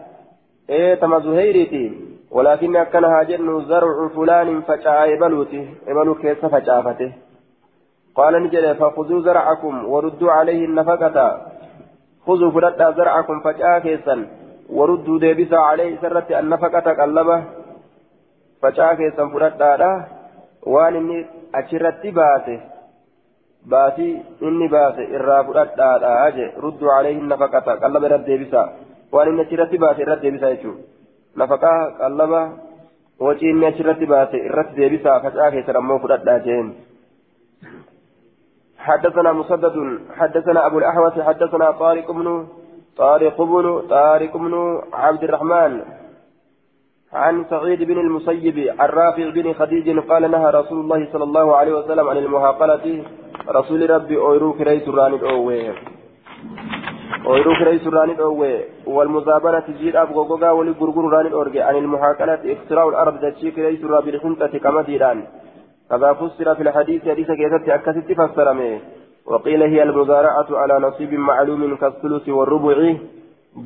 [0.70, 1.86] إيه تما زهيرتي
[2.32, 7.12] ولكن أكنها جن زرع فلان فجاء إبلوته إبلو كيس فجافته
[8.16, 11.18] قال نجد فخذوا زرعكم وردوا عليه النفقة.
[12.26, 14.16] خذوا فلتا زرعكم فجاء كيسا.
[14.70, 17.44] وردوا ديبسا عليه سرت النفقة قلبه.
[18.62, 20.08] فجاء كيسا فلتا
[20.66, 21.18] waan inni
[21.60, 22.56] achirratti baase
[23.72, 24.14] baasii
[24.48, 28.62] inni baase irraa fudhadhaadha je ruddu alayhi nafaqata qallaba irratti deebisa
[29.14, 30.84] waan inni achirratti baase irratti deebisa jechuudha.
[31.42, 32.42] Nafaqaa qallaba
[33.28, 36.74] wacii inni achirratti baase irratti deebisa facaa keessan ammoo fudhadhaa jeen.
[38.84, 39.76] حدثنا مسدد
[40.20, 42.48] حدثنا أبو الأحوص حدثنا طارق بن
[42.98, 45.82] طارق بن طارق بن عبد الرحمن
[47.14, 51.74] عن سعيد بن المسيب عن رافع بن خديج قال نهى رسول الله صلى الله عليه
[51.74, 53.04] وسلم عن المهاقلة
[53.50, 55.18] رسول ربي أوروك ريس راني
[57.14, 58.52] أوه ooyiruu kireessu raanit dhoowwe.
[58.96, 61.62] Walmuzaabanati jiidhaaf gogogaa wali gurguru raanit dhoorge.
[61.70, 65.24] An ilmuhaakalati iktiraa'u larab dachii kireessu irraa bilxinxati qamadiidhaan.
[65.90, 68.80] كذا فسر في الحديث حديث كيست أكست فسرمه
[69.26, 72.96] وقيل هي المزارعة على نصيب معلوم كالثلث والربع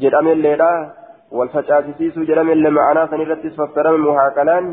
[0.02, 0.92] جرم الليلة
[1.32, 4.66] والفجاسيس جرم اللي معنا فنرت فسرم محاكلان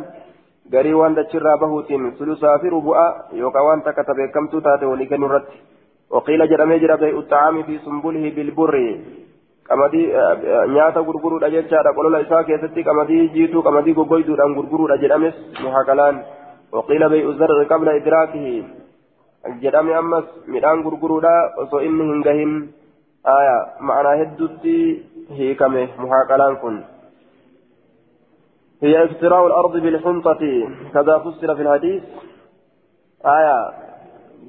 [0.73, 2.99] غري وان دچرا بهوتين ثلثا في ربع
[3.33, 5.49] يوكا وان تكتب كم تاتي ولكن نرت
[6.15, 8.75] وقيل جرمي جرى بيع الطعام في سنبله بالبر
[9.69, 10.13] qamadii
[10.75, 15.37] nyaata gurguruudha jechaadha qolola isaa keessatti qamadii jiituu qamadii goggoyduudhaan gurguruudha jedhames
[15.67, 16.19] muhaqalaan
[16.77, 18.53] waqiila bay'u zarri qabla idraakihi
[19.63, 22.53] jedhame ammas midhaan gurguruudha osoo inni hin gahin
[23.37, 23.57] aya
[23.91, 24.75] ma'anaa hedduutti
[25.39, 26.85] hiikame muhaqalaan kun
[28.83, 30.43] هي افتراء الأرض بالحنطة
[30.95, 32.03] كذا فسر في الحديث
[33.37, 33.84] آية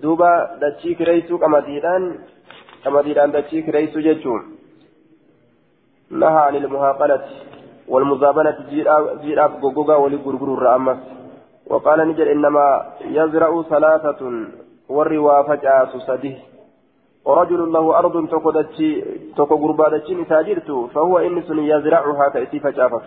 [0.02, 0.30] duuba
[0.62, 2.06] dachii kireessuu qamadiidhaan
[2.84, 4.44] qamadiidhaan dachii kireessuu jechuun
[6.24, 7.46] naha anil muhaaqalati
[7.88, 8.58] والمزابنة
[9.22, 10.98] جيراب غوغوغا ولي غرغر رامس
[11.68, 12.66] وقال نجر إنما
[13.02, 14.22] يزرع ثلاثة
[14.90, 16.36] والروا فجأة سده
[17.26, 18.16] ورجل له أرض
[19.38, 23.06] تكو غربادتشي نتاجرت فهو إنس يزرعها كأتي فجافت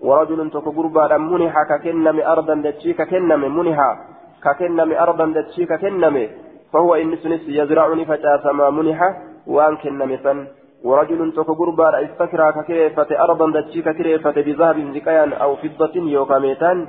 [0.00, 4.11] ورجل تكو غربادا منها ككنم أرضا دتشي ككنم منها
[4.44, 6.28] ككنم أرضا دتشي ككنم
[6.72, 9.10] فهو إن سنس يزرعني فجاسما منحة
[9.46, 10.46] وأن كنم فن
[10.84, 16.88] ورجل تك قربا استكرا ككريفة أرضا دتشي ككريفة بذهب زكايا أو فضة يوكاميتان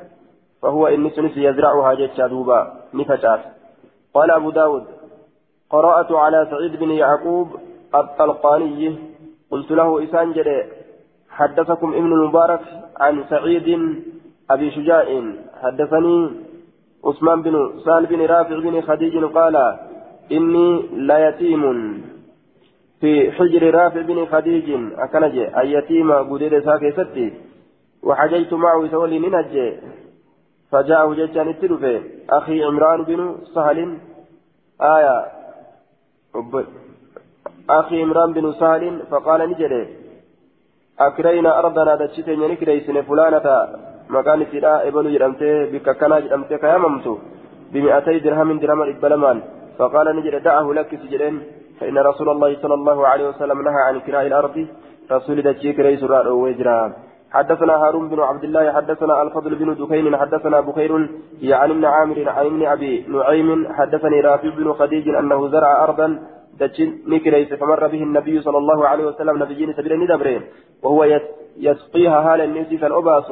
[0.62, 2.60] فهو إن سنس يزرعها جتشا دوبا
[2.94, 3.40] نفجاس
[4.14, 4.84] قال أبو داود
[5.70, 7.48] قرأت على سعيد بن يعقوب
[7.96, 8.96] الطلقاني
[9.52, 10.34] قلت له إسان
[11.30, 12.62] حدثكم ابن المبارك
[13.00, 13.68] عن سعيد
[14.50, 15.06] أبي شجاع
[15.62, 16.30] حدثني
[17.06, 19.56] عثمان بن سال بن رافع بن خديج قال
[20.32, 21.64] إني ليتيم
[23.00, 24.68] في حجر رافع بن خديج.
[24.98, 27.34] أكنج أي يتيم قدير ساكي ستي
[28.04, 29.54] وحجيت معه سولي ننج
[30.72, 33.98] فجاءه ججان التلفي أخي عمران بن سهل.
[34.82, 35.26] آية
[37.70, 39.02] أخي عمران بن سهل.
[39.12, 39.88] فقال نجري
[41.00, 43.46] أكرينا أرضنا دشتين نكريسن فلانة.
[44.10, 47.14] مكان سيدا إبلو جرمته بككنا جرمته كياممتو
[47.74, 49.38] بمئتي درهم درهم إبلمان
[49.78, 51.36] فقال نجد دعه لك سجدين
[51.80, 54.68] فإن رسول الله صلى الله عليه وسلم نهى عن كراء الأرض
[55.12, 56.04] رسول دجيك رئيس
[56.44, 56.94] ويجرى
[57.32, 60.92] حدثنا هارون بن عبد الله حدثنا الفضل بن دكين حدثنا بخير
[61.44, 66.08] عن ابن عامر عن ابن أبي نعيم حدثني رافع بن خديج أنه زرع أرضا
[66.60, 70.42] دجن نكريس فمر به النبي صلى الله عليه وسلم نبيين سبيل ندبرين
[70.84, 71.20] وهو
[71.58, 73.32] يسقيها هالا نسي فالأباس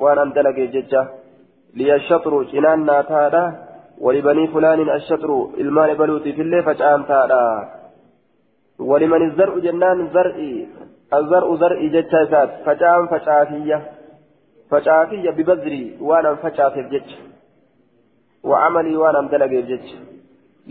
[0.00, 1.02] وان اندلقي جتشا
[1.76, 3.44] لي الشطر جنان ناتادا
[4.04, 5.30] ولبني فلان الشطر
[5.62, 7.44] المان بلوتي في الليل فجعان تادا
[8.90, 10.68] ولمن الزرع جنان زرعي
[11.18, 13.78] الزرع زرعي جتشا سات فجعان فجعافية
[14.70, 17.22] فجعافية ببذري وأنا فجعاتي بجتشا
[18.48, 19.98] وعملي وأنا اندلقي بجتشا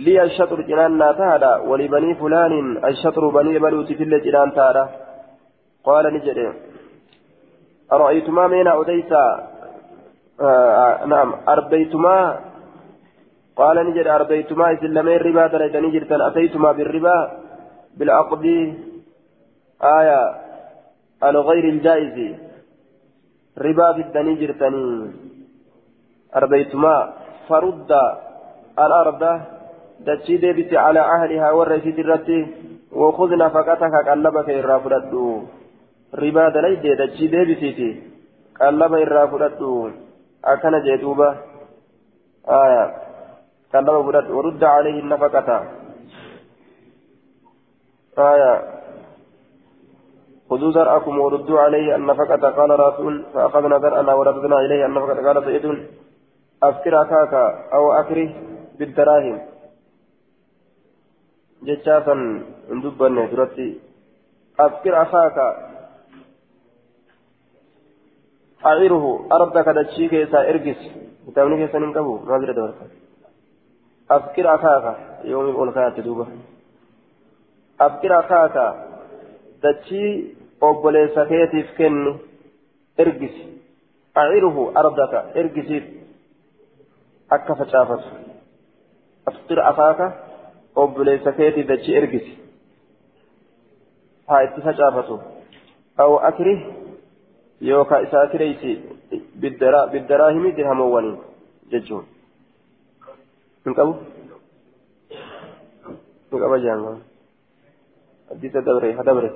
[0.03, 2.53] لي الشطر جنان ناتادا ولبني فلان
[2.89, 4.49] الشطر بني بلوتي في الليل جنان
[5.87, 6.68] قال نجري
[7.91, 9.47] أرأيتما من أوديتا
[10.41, 12.39] آه نعم أربيتما؟
[13.55, 17.17] قال نجد أربيتما إسلامي الربا دريتني جرتن أتيتما بالربا
[17.97, 18.45] بالعقد.
[19.83, 20.21] آية
[21.23, 22.35] الغير الجائز
[23.57, 25.11] ربا في الدني جرتني
[26.35, 27.13] أربيتما
[27.49, 27.91] فرد
[28.79, 29.41] الأرض
[29.99, 32.47] دتشي ديبت على أهلها والرئيس درتي
[32.91, 35.41] وخذ نفقتك قلبك إرافدتو
[36.13, 37.89] ربا دليد دتشي ديبتي
[38.61, 39.89] قلب إرافدتو
[40.45, 41.29] أكن جيتوبا
[42.49, 42.83] آية
[43.73, 45.49] قلب فرد ورد عليه النفقة
[48.17, 48.79] آية
[50.49, 55.65] خذوا زرعكم وردوا عليه النفقة قال رسول فأخذنا زرعنا ورددنا إليه النفقة قال سيد
[56.63, 57.33] أفكر أكاك
[57.73, 58.29] أو أكره
[58.79, 59.41] بالدراهم
[61.63, 62.15] جتشافا
[62.71, 63.79] اندبنا درتي
[64.59, 65.68] أفكر أخاك
[68.65, 70.81] أعيره أردك دتشي كيسا إرقس
[71.27, 72.87] كتابني كيسا ننقبو ما بيرد ورقة
[74.11, 74.97] أفكر أخاك.
[75.23, 76.27] يوم يقول خيات دوبة.
[77.81, 78.55] أفكر أخاك.
[79.63, 80.23] دتشي
[80.63, 82.17] أبوليسا كيتيف كن.
[82.99, 83.35] إرقس
[84.17, 85.13] أعيره أردك.
[85.37, 85.83] إرقسيف
[87.31, 88.03] أكا فشافت
[89.27, 89.99] أفكر أخاك.
[90.77, 92.27] أبوليسا كيتي دتشي إرقس
[94.29, 95.19] ها اتفشافته
[95.99, 96.78] أو أكره.
[100.59, 101.17] Dirhamoowwaniin
[101.71, 102.05] jechuun
[103.65, 103.93] hin qabu
[106.31, 106.99] hin qaba jaangaan
[108.35, 109.31] addisa dabre ha dabre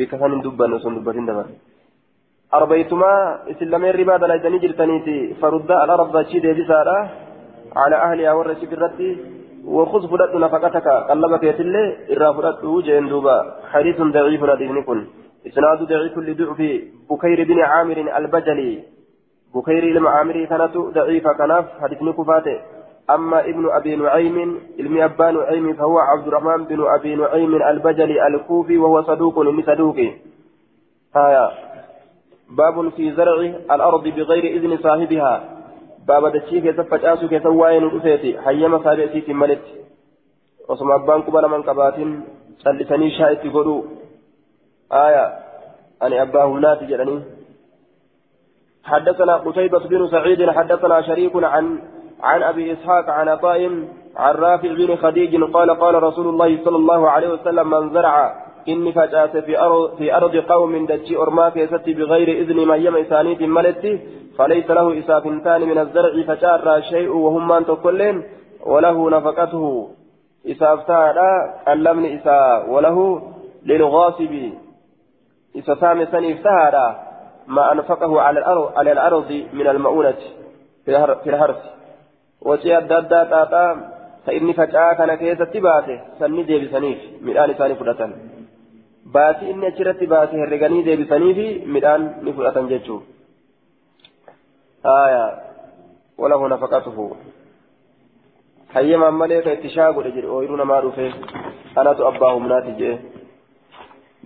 [0.00, 1.58] bika san hin dubbanne osoo hin dubbatin dabre
[2.60, 3.20] arbeytumaa
[3.54, 6.98] isin lameen ribaa dalaydanii jirtaniiti faruddaa alarabda achii deebisaadha
[7.76, 9.10] على أهلها والرشيد الرتي
[9.64, 13.36] وخذ فلت نفقتك قلبك يتلي إرى فلت جين دوبا
[13.72, 15.00] حديث ضعيف ندين كن
[15.46, 16.60] إسناد ضعيف لضعف
[17.10, 18.82] بكير بن عامر البجلي.
[19.54, 22.60] بكير المعامري كانت ضعيفة كناف حديث كفاته
[23.10, 28.78] أما ابن أبي نعيم علم أبا نعيم فهو عبد الرحمن بن أبي نعيم البجلي الكوفي
[28.78, 29.96] وهو صدوق من صدوق
[31.16, 31.50] هايا
[32.50, 33.34] باب في زرع
[33.74, 35.34] الأرض بغير إذن صاحبها.
[36.08, 38.40] باب دشي كيف فجأسو كيف واين رفيتي.
[38.40, 39.64] حيما سابئتي في ملت.
[40.68, 41.94] وصم أبان قبل من قبات
[42.64, 43.84] سلسني شاهد قلو
[44.94, 45.32] آية
[46.02, 47.22] أنا أباه ناتي جلني
[48.84, 51.78] حدثنا قتيبة بن سعيد حدثنا شريك عن
[52.22, 53.86] عن أبي إسحاق عن عطاء
[54.16, 58.34] عن رافع بن خديج قال قال رسول الله صلى الله عليه وسلم من زرع
[58.68, 63.42] إني فجأت في أرض في أرض قوم دجي أرماك يستي بغير إذن ما يم إسانيت
[63.42, 64.00] ملتي
[64.38, 68.22] فليس له إسافنتان من الزرع فجار شيء وهم من تكلين
[68.66, 69.88] وله نفقته
[70.46, 71.18] إسافتان
[71.66, 73.22] علمني إسا وله
[73.66, 74.52] للغاصب
[75.54, 76.74] إذا سامي سني سهر
[77.46, 80.20] ما أنفقه على الأرض على الأرض من المؤونة
[80.84, 81.56] في الحرث
[82.40, 83.94] وشيء الدادة تاتا
[84.26, 88.12] فإني فجأة كان كيسة تباته؟ سني دي بسنيف من آل ثاني فلتن
[89.06, 93.00] باتي إني أشرت باته الرقاني دي بسنيف من آل نفلتن جيتشو.
[94.86, 95.24] آية.
[96.18, 97.16] وله نفقته.
[98.74, 101.12] حيما ملك اتشاق رجل ويرون ما رفه
[101.78, 102.98] أنا تؤباه مناتي جيه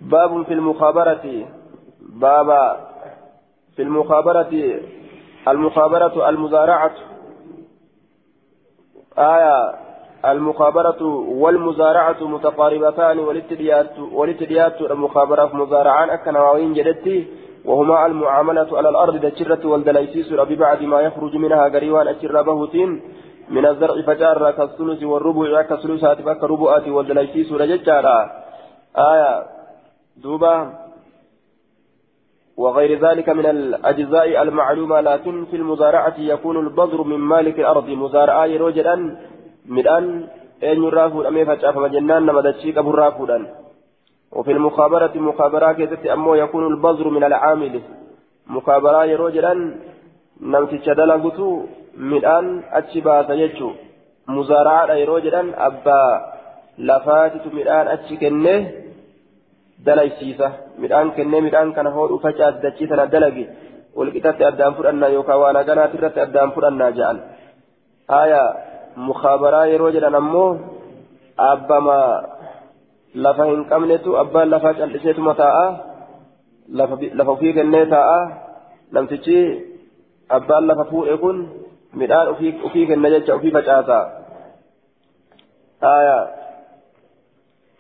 [0.03, 1.46] باب في المخابرة
[2.01, 2.76] بابا
[3.76, 4.80] في المخابرة
[5.49, 6.94] المخابرة المزارعة.
[9.18, 9.74] آية
[10.24, 13.18] المخابرة والمزارعة متقاربتان
[14.12, 17.26] والاتديات المخابرة مزارعان أكنواوين جدتي
[17.64, 23.03] وهما المعاملة على الأرض دجرة والدليسيس ببعد ما يخرج منها قريوان أشر بهوتين
[23.49, 28.30] من الزرع فجار كالثلث والربع كالثلثات فكربؤات والدليسيس رججارا.
[28.96, 29.58] آية
[30.23, 30.57] دوبا
[32.57, 38.97] وغير ذلك من الأجزاء المعلومة لكن في المزارعة يكون البذر من مالك الأرض مزارعة يروجدا
[39.66, 40.27] مدان
[40.62, 43.55] أن يرافود أمي فتشاف مجنان نمدتشيك أبو رافودا
[44.33, 47.81] وفي المخابرة مخابرة كيست أمو يكون البذر من العامل.
[48.47, 49.55] مخابرة يروجدا
[50.41, 51.62] نمتش دلغتو
[51.99, 53.77] achi baasa jechuun
[54.27, 56.11] muzaaraadha yeroo jedhan abbaa
[56.79, 58.88] lafaatitu midhaan achi kennee
[59.87, 60.49] dalaysiisa
[60.83, 63.45] midhaan kennee midhaan kana hodhu facaas dachii sana dalagi
[63.99, 67.18] walqixatti addaan fudhannaa yookaan waan haganaati irratti addaan fudhannaa jedhan
[68.12, 68.43] haaya
[69.09, 70.51] mukaabaraa yeroo jedhan ammoo
[71.53, 71.99] abbama
[73.24, 75.66] lafa hin qabnetu abbaan lafaa cal'iseetuma taa'a
[77.18, 78.20] lafa ofii kennee taa'a
[78.93, 79.39] namtichi
[80.39, 81.37] abbaan lafa fuudhe kun
[82.01, 83.99] midhaan ofii kenna jecha ofii facaasa
[85.87, 86.18] haaya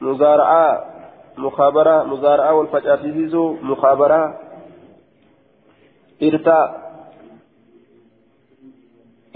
[0.06, 0.72] muzaara'aa
[1.46, 4.26] mukaabaraa muzaara'aa wal facaasisiisuu mukaabaraa
[6.28, 6.64] irtaa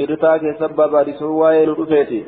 [0.04, 2.20] irtaa keessa barbaadisuu waa'ee nu dhufeeti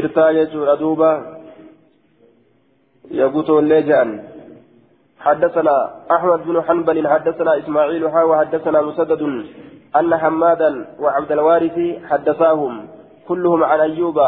[0.00, 1.10] irtaa jechuudha duuba
[3.20, 4.12] yagutoollee jedhan
[5.20, 5.76] حدثنا
[6.16, 9.22] أحمد بن حنبل حدثنا إسماعيل حا وحدثنا مسدد
[9.96, 10.70] أن حمادا
[11.00, 11.76] وعبد الوارث
[12.10, 12.88] حدثاهم
[13.28, 14.18] كلهم عن أيوب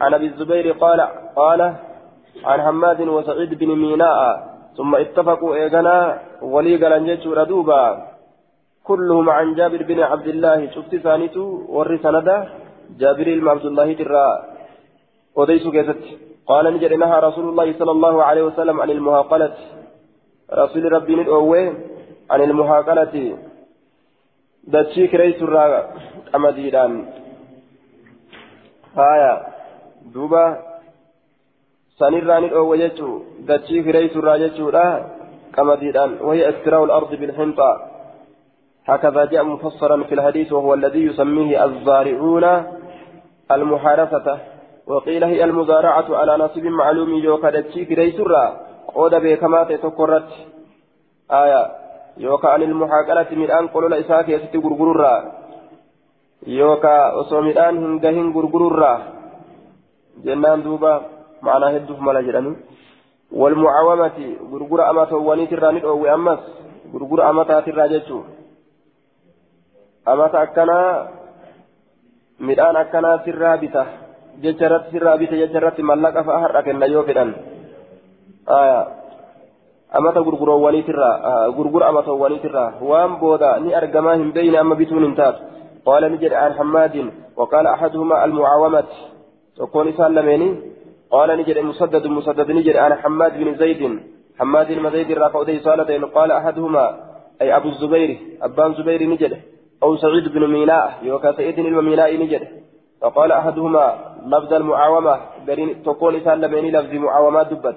[0.00, 1.00] عن أبي الزبير قال
[1.36, 1.60] قال
[2.44, 4.50] عن حماد وسعيد بن ميناء.
[4.76, 8.06] ثم اتفقوا إيغنا ولي قال ردوبا.
[8.84, 12.48] كلهم عن جابر بن عبد الله شفت ثانيتو ور سندا
[13.00, 14.26] جابر بن عبد الله ترى.
[15.36, 16.04] وديس كيست
[16.46, 19.56] قال نجد نهى رسول الله صلى الله عليه وسلم عن المهاقلة.
[20.52, 21.74] رسول ربي ندعوه
[22.30, 23.38] عن المهاقلة.
[24.64, 25.68] دتشي كريس الرا
[26.34, 26.92] أمديدان.
[28.98, 29.49] آية.
[30.14, 30.58] دوبا
[31.98, 34.70] سنرى ندعوه يجو دتشي كريس الرا يجو
[35.54, 37.70] كمديدان وهي استراء الأرض بالحنطة
[38.86, 42.44] هكذا جاء مفسرا في الحديث وهو الذي يسميه الزارعون
[43.50, 44.38] المحارثة
[44.86, 48.60] وقيل هي المزارعة على نصب معلوم يوكا دتشي كريسرا
[48.94, 50.28] قود بكما تتكرت
[51.30, 51.62] آية
[52.16, 55.32] يوكا عن المحاكلة من أن قلوا لإساك يستي غرغرورا
[56.46, 59.19] يوكا أصو من أن هنجهن غرغرورا
[60.24, 60.92] جنان دوبا
[61.42, 62.52] معنى هدف ملا جراني
[63.32, 64.18] والمعاومة
[64.50, 66.40] غرغر أما تواني تراني أو أمس
[66.92, 67.42] غرغر أما
[70.44, 71.06] akkanaa
[72.40, 73.82] midhaan akkanaa sirraa bita
[74.42, 77.30] jecha irratti sirraa bita jecha irratti mallaqa fa'a har'a kenna yoo fedhan
[79.98, 85.40] amata gurguroowwaniitirraa gurgura amatoowwaniitirraa waan booda ni argamaa hin beeyne amma bituun hin taatu
[85.84, 88.84] qaala ni jedhe an hammaadin وقال أحدهما المعاومة
[89.56, 90.48] تكون إسان لميني
[91.10, 94.00] قال نجد مسدد مسدد نجد أنا حماد بن زيد
[94.38, 96.84] حماد بن زيد رافع ذي صالتين قال أحدهما
[97.42, 98.10] أي أبو الزبير
[98.42, 99.32] أبان زبير نجد
[99.82, 102.42] أو سعيد بن ميناء يوكا سعيد الميناء نجد
[103.00, 105.16] فقال أحدهما لفظ المعاومة
[105.84, 107.76] تكون إسان لميني لفظ معاومات دبت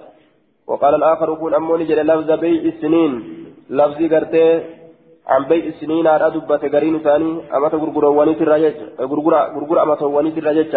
[0.68, 3.12] وقال الآخر يكون أمو نجد لفظ بيع السنين
[3.70, 4.64] لفظ قرتي
[5.28, 10.76] عن بيع السنين على دبت قرين ثاني أما تقرقر ونيت الرجج قرقر أما ونيت الرجج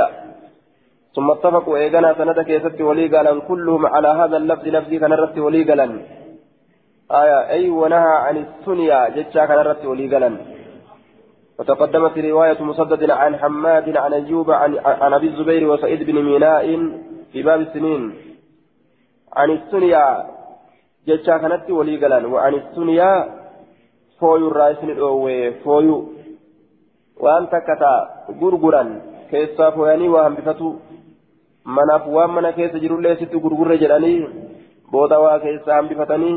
[1.16, 5.62] ثم اتفقوا إيقنا سنة كيست ولي قالا كلهم على هذا اللفظ لفظ كان رت ولي
[5.68, 5.86] قالا
[7.20, 10.30] آية أي ونهى عن السنيا جتشا كان رت ولي قالا
[11.58, 16.66] وتقدمت رواية مسدد عن حماد عن أيوب عن, عن أبي الزبير وسعيد بن ميناء
[17.32, 18.02] في باب السنين.
[19.32, 20.26] عن السنيا
[21.08, 23.12] جتشا كانت ولي قلان وعن السنيا
[24.20, 26.08] فويو الرئيس الأوي فويو.
[27.20, 27.94] وأنت كتا
[28.40, 28.84] غرغرا
[29.30, 30.68] كيسا فوياني وهم بفتو.
[31.66, 34.18] Manaaf waan mana keessa jirullee sitti gurgurre jedhanii
[34.90, 36.34] booda waa keessa hambifatanii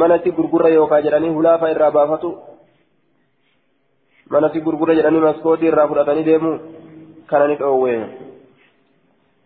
[0.00, 2.30] manatti gurgurre yookaan jedhanii hulaafa irraa baafatu
[4.34, 6.52] manatti gurgurre jedhanii maskootii irraa fudhatanii deemu
[7.26, 7.96] kana ni dhoowwe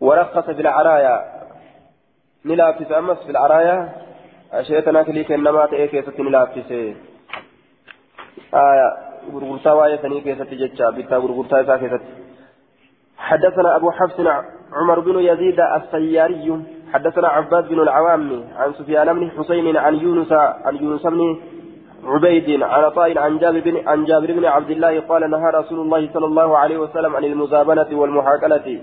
[0.00, 1.16] ورخص في العرايا
[2.44, 3.76] نلافس أمس في العرايا
[4.52, 6.70] أشيتنا كليك إنما تأي كيسة نلافس
[8.54, 8.88] آية
[9.32, 12.00] غرغرتا واية سني كيسة جتشا بيتا غرغرتا إسا كيسة
[13.28, 14.20] حدثنا أبو حفص
[14.72, 16.46] عمر بن يزيد السياري
[16.92, 20.32] حدثنا عباد بن العوام عن سفيان بن حسين عن يونس
[20.66, 21.36] عن يونس بن
[22.04, 26.10] عبيد عن عطاء عن جابر بن عن جابر بن عبد الله قال نهى رسول الله
[26.14, 28.80] صلى الله عليه وسلم عن المزابنة والمحاكلة.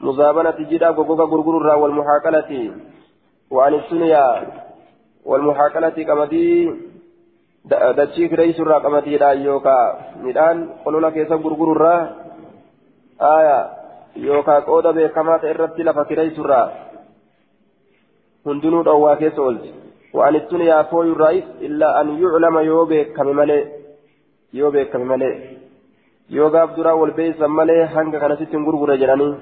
[0.00, 2.70] مزابنة جدا وقوقا غرغرة والمحاكلة
[3.50, 4.26] وعن السنيا
[5.24, 6.48] والمحاكلة كمدي
[7.98, 9.78] دتشيك رئيس كمدي لا يوكا.
[10.22, 12.25] ميدان قلولا كيسا غرغرة
[13.20, 13.76] آية
[14.16, 16.66] irratti lafa kireessurraa
[18.44, 19.74] hundinuu dhowwaa keessa oolti
[20.18, 23.62] waan ittiin yaafoo irraayis illaa an yuclama yoo beekame malee
[24.60, 25.34] yoo beekame malee
[26.36, 29.34] yoo gaaf duraa wal beeysan malee hanga kanasitti hin gurgure jedhanii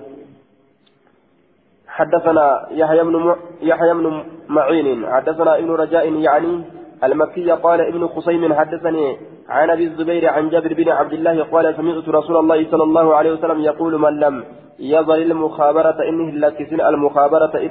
[1.94, 6.64] حدثنا يحيى بن يحيى بن معين حدثنا ابن رجاء يعني
[7.04, 9.16] المكي قال ابن خصيم حدثني
[9.48, 13.32] عن أبي الزبير عن جابر بن عبد الله قال سمعت رسول الله صلى الله عليه
[13.32, 14.44] وسلم يقول من لم
[14.78, 17.70] يظل المخابرة إنه لكسن المخابرة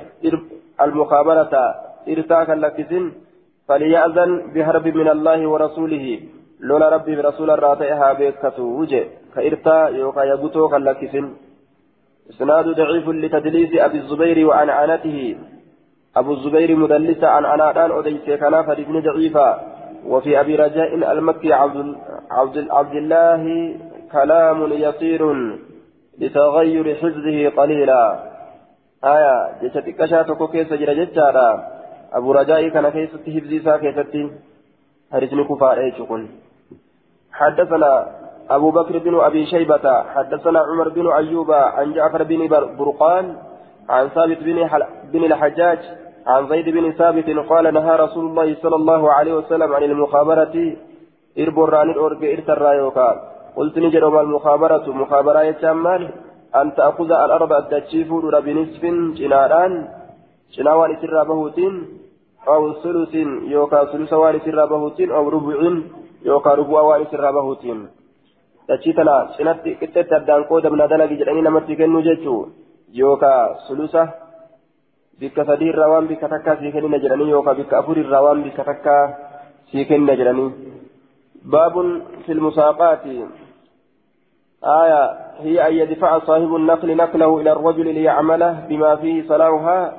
[0.81, 1.53] المخابرة
[2.09, 3.11] إرتاك لكسن
[3.67, 6.19] فليأذن بحرب من الله ورسوله.
[6.59, 9.03] لولا ربي برسول الراتئها بكتو وجه.
[9.35, 11.25] كإرتا يوكا يبتو كاللكسن
[12.29, 15.35] إسناد ضعيف لتدليس أبي الزبير وعنعنته
[16.15, 19.49] أبو الزبير مدلس عن عنادان أديس كان فدفن ضعيفا
[20.07, 21.95] وفي أبي رجاء المكي عبد,
[22.31, 23.43] عبد, عبد الله
[24.11, 25.21] كلام يصير
[26.19, 28.33] لتغير حفظه قليلا.
[29.03, 31.49] آية جشتك شاتك كيس جرى جتارا
[32.13, 34.31] أبو رجاء كان كيس حفظي سا كيستي
[35.13, 36.27] هرسن كفار أيشكن
[37.31, 37.91] حدثنا
[38.49, 42.47] أبو بكر بن أبي شيبة حدثنا عمر بن أيوب عن جعفر بن
[42.77, 43.35] برقان
[43.89, 44.69] عن ثابت بن,
[45.13, 45.79] بن الحجاج
[46.27, 50.75] عن زيد بن ثابت قال نهى رسول الله صلى الله عليه وسلم عن المخابرة.
[51.39, 53.09] إربران الأورج إرتر يوكا
[53.55, 56.01] قلت نجد ما المخابرة؟ مخابرة يتشمل
[56.55, 58.09] أن تأخذ الأرض التشيف
[58.45, 58.83] بنصف
[59.19, 59.87] جناران.
[60.55, 61.73] جناوان سر بهوتين.
[62.47, 63.13] أو ثلث
[63.55, 65.11] يوكا ثلث وان سر بهوتين.
[65.11, 65.55] أو ربع
[66.25, 67.79] يوكا ربع وان سر بهوتين.
[68.67, 72.53] dachii tana cinatti qixxeetti addaan qooda bina dalagi jedhanii namatti kennuu jechuun
[72.99, 74.03] yookaan sulusa
[75.23, 78.67] bikka sadii irraa waan bikka takkaa sii kennina jedhanii yookaan bikka afur irraa waan bikka
[80.21, 80.51] jedhanii.
[81.51, 81.87] baabun
[82.25, 83.15] filmusaaqaati
[84.63, 85.03] آية
[85.39, 89.93] هي أن يدفع صاحب النقل نقله إلى الرجل ليعمله بما فيه صلاحها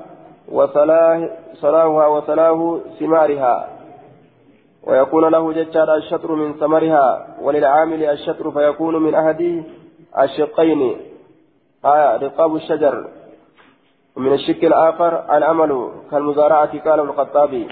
[0.48, 3.68] وصلاح صلاحها وصلاح ثمارها
[4.86, 9.64] ويكون له ججار الشطر من ثمرها وللعامل الشطر فيكون من أحد
[10.22, 10.96] الشقين
[11.84, 13.04] آية رقاب الشجر
[14.16, 17.68] ومن الشق الآخر العمل كالمزارعة قال ابن الخطابي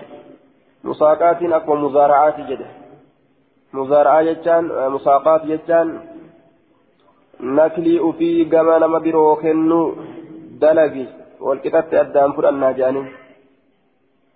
[0.85, 2.67] مساقات أقوى مزارعات جده.
[3.73, 6.01] مزارعة جتان مساقات جتان
[7.41, 9.95] نكلي في كما نما برو كنو
[10.63, 11.07] دلقي
[11.41, 13.03] والكتاب أدام فرأنا جاني.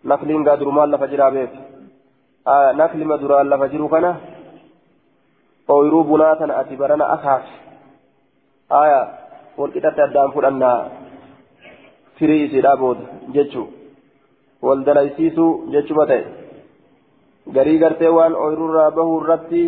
[0.05, 1.55] نكلين قادر مال لفجرا بيت
[2.49, 4.13] آه نكلي مدرا لفجرو كنا
[5.69, 7.47] ooyiruu bunaa tana ati barana akaaf
[8.81, 9.01] aya
[9.59, 10.79] walqixatti addaan fudhannaa
[12.19, 13.05] firii isiidhaa booda
[13.35, 13.67] jechuu
[14.67, 16.25] wal dalaysiisuu jechuma ta'e
[17.57, 19.63] garii gartee waan ooyirurraa bahuu irratti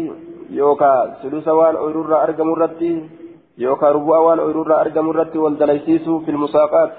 [0.60, 2.90] yookaan sulusa waan ooyirurraa argamu irratti
[3.64, 6.92] yookaan rubu'a waan ooyirurraa argamu irratti wal dalaysiisuu filmusaaqaat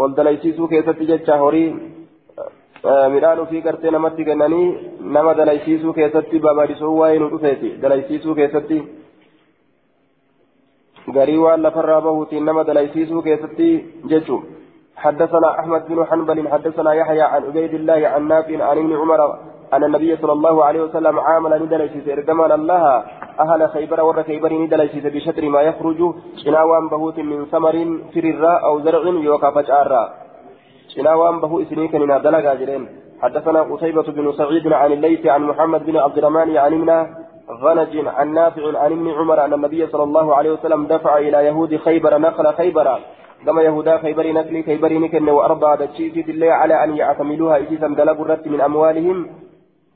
[0.00, 1.68] wal dalaysiisuu keessatti jecha horii
[3.14, 4.66] midhaan ofii gartee namatti kennanii
[5.16, 8.82] nama dalaysiisuu keessatti babal'isuu waa'ee nu dhufeeti dalaysiisuu keessatti
[11.18, 13.70] garii waan lafarraa bahuutiin nama dalaysiisuu keessatti
[14.12, 14.63] jechuudha.
[14.96, 19.38] حدثنا أحمد بن حنبل حدثنا يحيى عن عبيد الله عن نافع عن ابن عمر
[19.72, 23.04] أن النبي صلى الله عليه وسلم عامل ندلسيس إرجما الله
[23.40, 26.14] أهل خيبر ور خيبر ندلسيس بشطر ما يخرج
[26.44, 27.76] شناوان بهوت من ثمر
[28.14, 30.04] فرر أو زرع يوكا فجارا.
[30.94, 32.88] شناوان بهو إسنيك من دلقا جرين
[33.22, 36.90] حدثنا قتيبة بن سعيد عن الليث عن محمد بن عبد الرحمن عن ابن
[37.62, 41.76] غنج عن نافع عن ابن عمر أن النبي صلى الله عليه وسلم دفع إلى يهود
[41.76, 42.98] خيبر نقل خيبر
[43.46, 48.48] كما يهودا خيبر نكلي خيبر نكن وأربعة دتشيفت الله على أن يعتملوها إجيسا دلب الرد
[48.48, 49.18] من أموالهم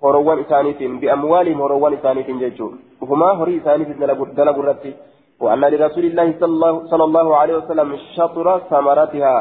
[0.05, 2.69] هروان إسانيت بأموالهم هروان إسانيت ججو
[3.01, 3.89] وهما هري إسانيت
[4.41, 4.85] دلب الرد
[5.41, 6.27] وأن لرسول الله
[6.91, 9.35] صلى الله, عليه وسلم شطر ثمرتها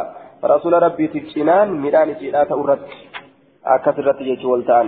[0.54, 2.88] رسول ربي تكشنان ميدان جيلات الرد
[3.66, 4.88] أكثرت ججو والتان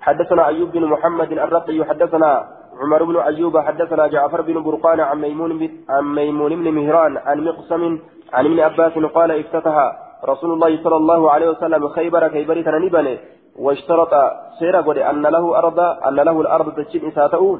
[0.00, 5.70] حدثنا أيوب بن محمد الرقي حدثنا عمر بن أيوب حدثنا جعفر بن برقان عن ميمون
[5.88, 7.98] عن ميمون بن مهران عن مقسم
[8.32, 9.76] عن ابن عباس قال افتتح
[10.24, 13.18] رسول الله صلى الله عليه وسلم خيبر خيبر تنبني
[13.58, 14.12] واشترط
[14.58, 17.58] سير قد أن له أرض أن له الأرض تجين إساته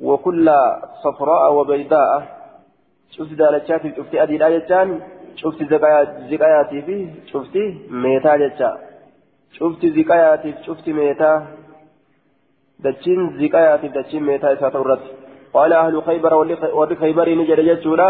[0.00, 0.50] وكل
[1.04, 2.38] صفراء وبيضاء.
[3.10, 5.00] شفت دالتشاتي شفت أدي لاجتان
[5.36, 5.62] شفت
[6.30, 7.56] زكاياتي فيه شفت
[7.90, 8.78] ميتا جتا
[9.52, 11.46] شفت زكاياتي شفت ميتا.
[12.84, 14.98] دچين زكاياتي دچين ميتا إساته
[15.54, 16.34] قال أهل خيبر
[16.78, 18.08] ورد خيبر نجد جتشولا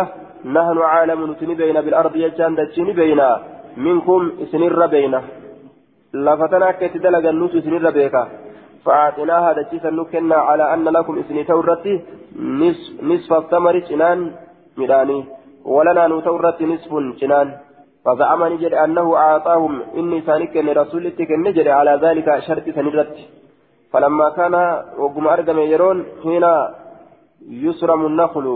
[0.57, 3.28] نحن عالم نتني بين بالأرض يجان دچين بينا
[3.77, 5.20] منكم إسنر بينا
[6.24, 8.23] لفتنا كيت دلغا نوت إسنر بيكا
[8.85, 11.95] فأعطيناها دچيسا نكنا على أن لكم إسني تورتي
[12.61, 14.20] نصف, نصف الثمر جنان
[14.78, 15.19] ميداني
[15.74, 16.90] ولنا نتورتي نصف
[17.20, 17.49] جنان
[18.05, 23.16] فزعم نجد أنه أعطاهم إني سانك لرسولتك نجد على ذلك شرط سنرت
[23.93, 24.55] فلما كان
[24.98, 26.44] وقم أرقم يرون حين
[27.65, 28.47] يسرم النخل.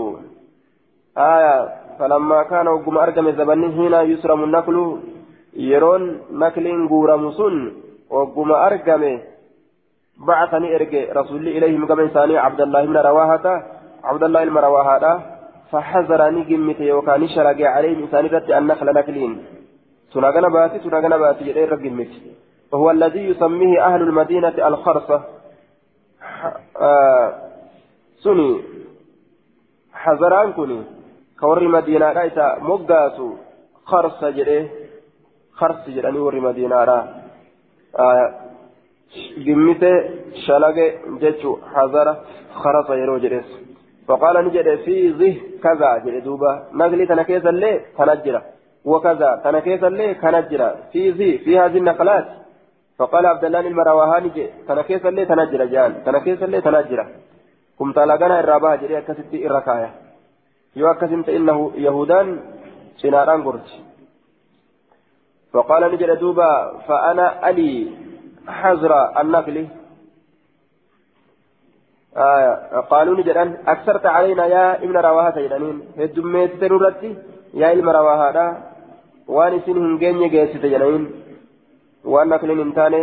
[1.17, 1.57] آية
[1.99, 4.77] فلما كان وقم أرقم زبن حين يسرم النخل
[5.71, 7.71] يرون نخل غورم سن
[8.09, 9.03] وقم أرقم
[10.27, 13.45] بعثني إرجع رسول إليهم قبل ثاني عبد الله بن رواحة
[14.03, 15.05] عبد الله بن رواحة
[15.71, 18.25] فحذرني قمت وكان شرق عليه إنسان
[18.61, 19.33] النخل نكلين
[20.13, 22.11] سنغنا باتي سنغنا باتي جدير قمت.
[22.73, 25.23] وهو الذي يسميه أهل المدينة الخرصة.
[26.81, 27.33] آه
[28.23, 28.61] سني
[29.93, 30.81] حذران كني
[31.39, 33.33] كوري مدينة رأيتا مقاسو
[33.85, 34.71] خرصة جديه
[35.53, 36.99] خرص جداني وري مدينة را.
[37.99, 38.33] آه
[40.45, 40.77] شلق
[41.21, 42.07] جتشو حذر
[42.53, 43.49] خرص يرو جديس
[44.07, 46.67] فقال نجد في ذه كذا جدي دوبا.
[46.73, 48.41] نقلي تنكيز اللي تنجرة.
[48.85, 52.42] وكذا تنكيز اللي كنجرة في ذي في هذه النقلات.
[53.03, 54.29] فقال عبد الله المروهاني
[54.67, 56.99] تنكيس اللي تنجر جان تنكيس اللي تنجر
[57.79, 59.89] كم طلقنا الرابعة جري أكست الركاية
[60.75, 62.27] يو أكسنت إنه يهودان
[63.01, 63.69] سناران قرج
[65.53, 66.51] فقال نجر دوبا
[66.87, 67.71] فأنا ألي
[68.47, 69.67] حزر النقل.
[72.17, 77.11] آه قالوا نجران أكثرت علينا يا ابن رواها سيدانين هدميت تنورتي
[77.53, 78.73] يا ابن رواها
[79.27, 81.22] وان سنهن جيني جيسي تجنين
[82.03, 83.01] hin taane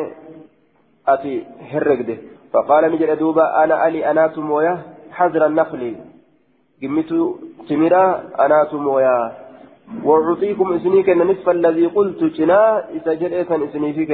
[1.06, 2.14] ati herregde.
[2.52, 4.78] Faqaala ni jedhe duuba ana ali anaatu mooya?
[5.20, 5.82] حذر النخل
[6.82, 7.34] قمتوا
[7.68, 8.04] تمرا
[8.44, 9.32] أنا تمويا
[10.04, 14.10] وأعطيكم إسنيك نصف الذي قلت جنا إسجريسا إسنيفك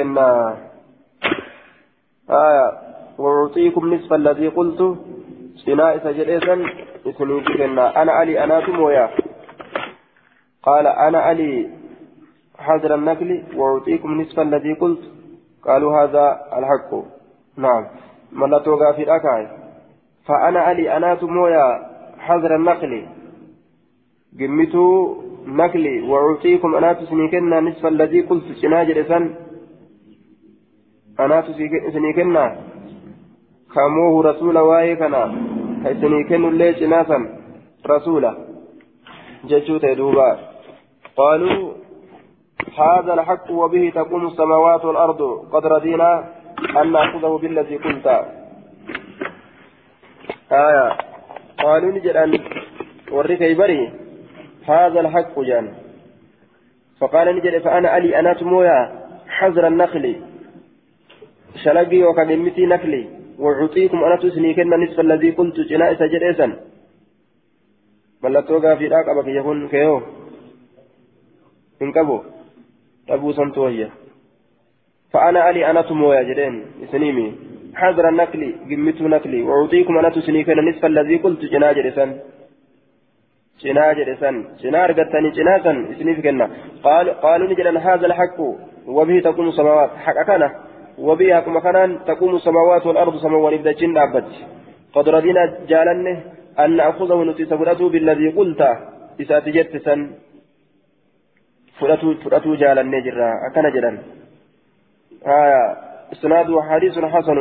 [2.31, 2.69] آية
[3.19, 4.81] وأعطيكم نصف الذي قلت
[5.67, 6.55] جنا إسجريسا
[7.07, 7.61] إسنيفك
[8.01, 9.11] أنا علي أنا تمويا
[10.63, 11.71] قال أنا علي
[12.59, 15.03] حاضر النقل وأعطيكم نصف الذي قلت.
[15.65, 16.91] قالوا هذا الحق.
[17.57, 17.85] نعم.
[18.33, 19.49] من توقع في الأكاي.
[20.27, 21.67] فأنا علي أنا مويا
[22.19, 23.07] حاضر النقل.
[24.41, 25.15] قمتوا
[25.47, 28.59] نقلي وأعطيكم أنا تسنيكنا نصف الذي قلت.
[28.63, 29.35] شناجر سن
[31.21, 31.41] أنا
[31.89, 32.57] تسنيكنا
[33.75, 35.23] كاموه رسول وايكنا
[35.85, 37.19] كيسنيكن اللي جناسا
[37.87, 38.33] رسولا.
[39.45, 40.39] جشوت دوبا
[41.17, 41.73] قالوا
[42.79, 45.23] هذا الحق وبه تقوم السماوات والأرض
[45.53, 46.33] قد رضينا
[46.83, 48.07] أن نأخذه بالذي قلت
[50.53, 50.99] آية.
[51.59, 52.41] قالوا نجد
[53.13, 53.93] ورك يبري
[54.69, 55.75] هذا الحق جان.
[57.01, 60.17] فقال نجد فأنا ألي أنا تمويا حذر النخل.
[61.65, 63.17] شلقي وكلمتي نخلي.
[63.39, 66.57] وأعطيكم أنا تسنيكن نصف الذي قلت جناء سجد إسن
[68.23, 70.03] ملتوقع في أبك يكون كيو
[71.83, 71.93] إن
[73.11, 73.91] أبو سنتوهية
[75.13, 76.55] فأنا علي أنا تمويا جدين
[76.93, 77.27] سنيمي
[77.75, 82.11] حذر النقل قمت نقلي وأعطيكم أنا تسنيكنا نصف الذي قلت جناجر سن
[83.63, 86.51] جناجر سن جنار قتني جناسا سنيفكنا
[86.87, 88.39] قال قالوا نجل هذا الحق
[88.87, 90.43] وبه تقوم السماوات حق كان
[90.99, 94.29] وبه حكم كان تقوم السماوات والأرض سماوات إذا جن أبد
[94.95, 96.17] قد رضينا جالنه
[96.59, 98.61] أن نأخذه نتسبرته بالذي قلت
[99.21, 100.01] إذا تجت سن
[101.79, 103.99] fudhatuu jaalannee jirra akkana jedhan.
[106.13, 107.39] إسناد حديث حسن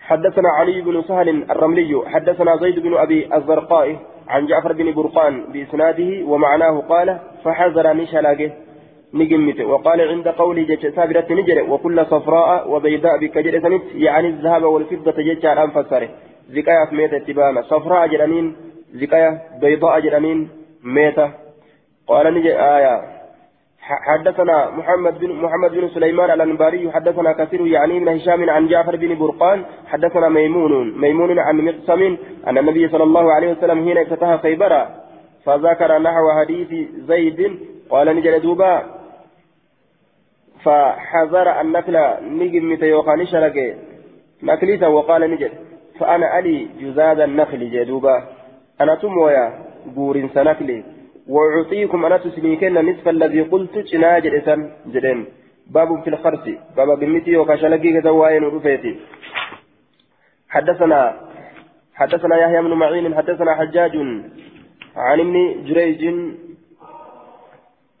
[0.00, 3.96] حدثنا علي بن سهل الرملي حدثنا زيد بن أبي الزرقاء
[4.28, 8.50] عن جعفر بن برقان بإسناده ومعناه قال فحذر نشلاقه
[9.14, 15.16] نجمت وقال عند قوله جت سابرة نجر وكل صفراء وبيضاء بكجر سنت يعني الذهب والفضة
[15.22, 16.08] جت على أنفسره
[16.50, 18.56] زكاية في ميتة تبانا صفراء جرانين
[18.94, 19.30] زكاية
[19.60, 20.48] بيضاء جرانين
[20.84, 21.45] ميتة
[22.06, 23.16] قال نجي آية.
[23.86, 29.18] حدثنا محمد بن محمد بن سليمان الأنباري حدثنا كثير يعني من هشام عن جعفر بن
[29.18, 32.16] برقان حدثنا ميمون ميمون عن مقسم
[32.46, 34.86] أن النبي صلى الله عليه وسلم حين افتتح خيبر
[35.44, 37.58] فذكر نحو حديث زيد
[37.90, 38.82] قال نجل دوبا
[40.64, 43.74] فحذر النقل نجم متيوخان شرقه
[44.42, 45.50] نقليسا وقال نجل
[45.98, 48.24] فأنا علي جزاد النخل جدوبا
[48.80, 49.44] أنا تمويا
[49.86, 50.95] بورن سنكلي
[51.28, 54.54] وأعطيكم أنا تسليكن نصف الذي قلت جنا جلسا
[54.86, 55.24] جلين
[55.66, 56.44] باب في الخرس.
[56.76, 58.96] باب قمتي وكشلقي كزواين ورفيتي.
[60.48, 61.20] حدثنا
[61.94, 63.96] حدثنا يحيى بن معين حدثنا حجاج
[64.96, 66.02] عن ابن جريج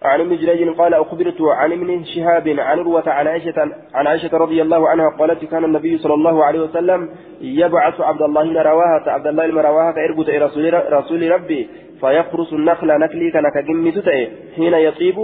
[0.06, 3.58] عن ابن جريج قال أخبرت عن ابن شهاب عن روة عن عائشة
[3.94, 7.00] عن عائشة رضي الله عنها قالت كان النبي صلى الله عليه وسلم
[7.40, 11.68] يبعث عبد الله بن رواحة عبد الله بن رواحة إربط رسول, رسول ربي
[12.00, 14.22] فيخرس النخل نكلي كان كجمت تأي
[14.56, 15.18] حين يطيب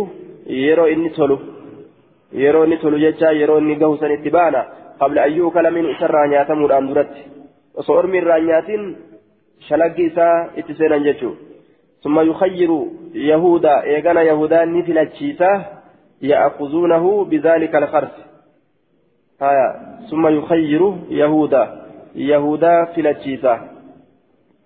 [0.47, 1.39] يرو إني تلو
[2.33, 4.63] يرو إني تلو جتا يرو إني قوسا اتبانا
[5.01, 7.15] قبل أن يوكل من إسر رانياتا مران درت
[7.77, 8.69] وصور من رانيات
[9.69, 10.27] شلقي إسا
[10.59, 11.31] اتسينا جتشو
[12.03, 15.66] ثم يخير يهودا إيغانا يهودا نفل الشيسة
[16.23, 18.24] يأخذونه بذلك الخرس.
[19.43, 19.77] آية.
[20.11, 23.69] ثم يخير يهودا يهودا فلتشيسا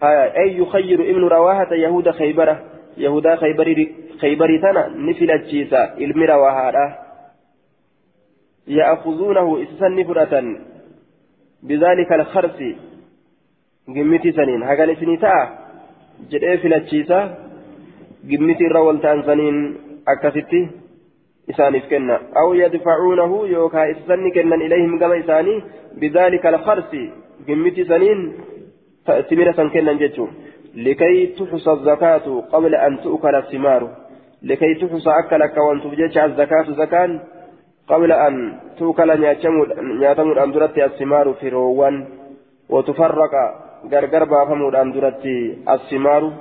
[0.03, 0.37] آية.
[0.37, 2.65] أي يخير ابن رواحة يهودا خيبرة
[2.97, 6.99] يهودا خيبري خيبري تنا نفلتشيسا علم رواحة.
[8.67, 10.03] يأخذونه إسسن
[11.63, 12.63] بذلك الخرس.
[13.89, 14.63] قمتي سنين.
[14.63, 14.95] هكذا
[16.19, 17.21] سنيتا جدئ فلتشيسا
[18.31, 19.77] قمتي الرول تانسنين
[20.09, 20.69] أكثتي
[21.51, 25.63] إسانيف كنا أو يدفعونه يوكا إسسن كنا إليهم كما إساني
[25.95, 26.93] بذلك الخرس
[27.49, 28.33] قمتي سنين
[29.31, 30.27] تمرة كنا جتشو
[30.75, 33.91] لكي تحصى الزكاة قبل أن تؤكل الثمار
[34.43, 37.21] لكي تحصى أكلك وأن تبجج الزكاة زكاة
[37.89, 38.35] قبل أن
[38.79, 42.07] تؤكل نياتمود أن درت الثمار في روان
[42.69, 43.66] وتفرق
[44.83, 45.25] أن درت
[45.69, 46.33] الثمار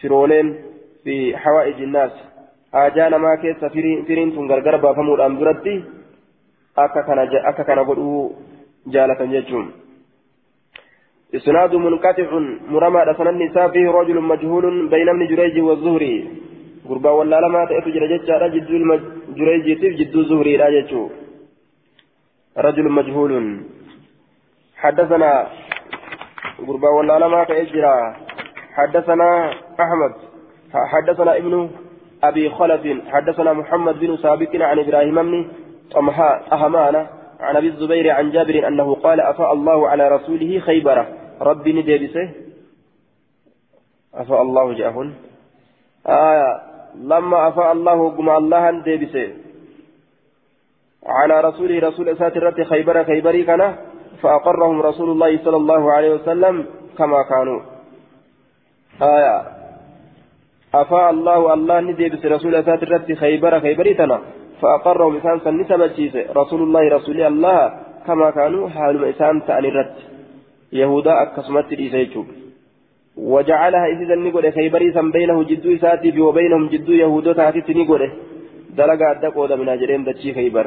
[0.00, 0.54] في رولين
[1.04, 2.12] في حوائج الناس
[2.72, 5.72] haajaa namaa keessa firiin tun gargar baafamuudhaan duratti
[6.76, 8.36] akka kana godhuu
[8.94, 9.66] jaalatan jechuun.
[11.38, 12.30] إسناد منقطع
[12.74, 16.14] مرمى رسول النساء فيه رجل مجهول بين ابن جريج والزهري
[16.88, 18.12] قربا ولا لما تأتي جريج
[18.54, 18.70] جد
[19.38, 19.66] جريج
[19.98, 20.68] جد الزهري لا
[22.58, 23.32] رجل مجهول
[24.76, 25.30] حدثنا
[26.66, 27.82] قربا ولا لما تأتي
[28.72, 29.50] حدثنا
[29.80, 30.12] أحمد
[30.74, 31.70] حدثنا ابن
[32.22, 35.48] أبي خلف حدثنا محمد بن ثابت عن إبراهيم بن
[36.52, 37.06] أهمان
[37.40, 41.06] عن أبي الزبير عن جابر أنه قال أفاء الله على رسوله خيبرة.
[41.40, 42.30] ربي نديبسه
[44.14, 45.12] أفاء الله جاهن
[46.06, 46.60] آية
[46.94, 49.28] لما أفاء الله قم الله ديبسه
[51.06, 53.76] على رسوله رسول ساترة خيبر خيبري كان
[54.22, 56.66] فأقرهم رسول الله صلى الله عليه وسلم
[56.98, 57.60] كما كانوا.
[59.02, 59.60] آية.
[60.74, 64.20] أفاء الله الله نديبس رسول أسات الرد خيبر خيبريتنا
[64.62, 67.60] فأقرهم إسان سن سبتشيس رسول الله رسول الله
[68.06, 69.94] كما كانوا حال إسان تأني الرد
[70.72, 72.26] يهودا أكسمت الإسيجوب
[73.16, 78.02] وجعلها إذا نقول خيبري سن بينه جدو إساتي وبينهم جدو يهودا تاتي نقول
[78.78, 80.66] دلقا أدقود من أجرين دتشي خيبر.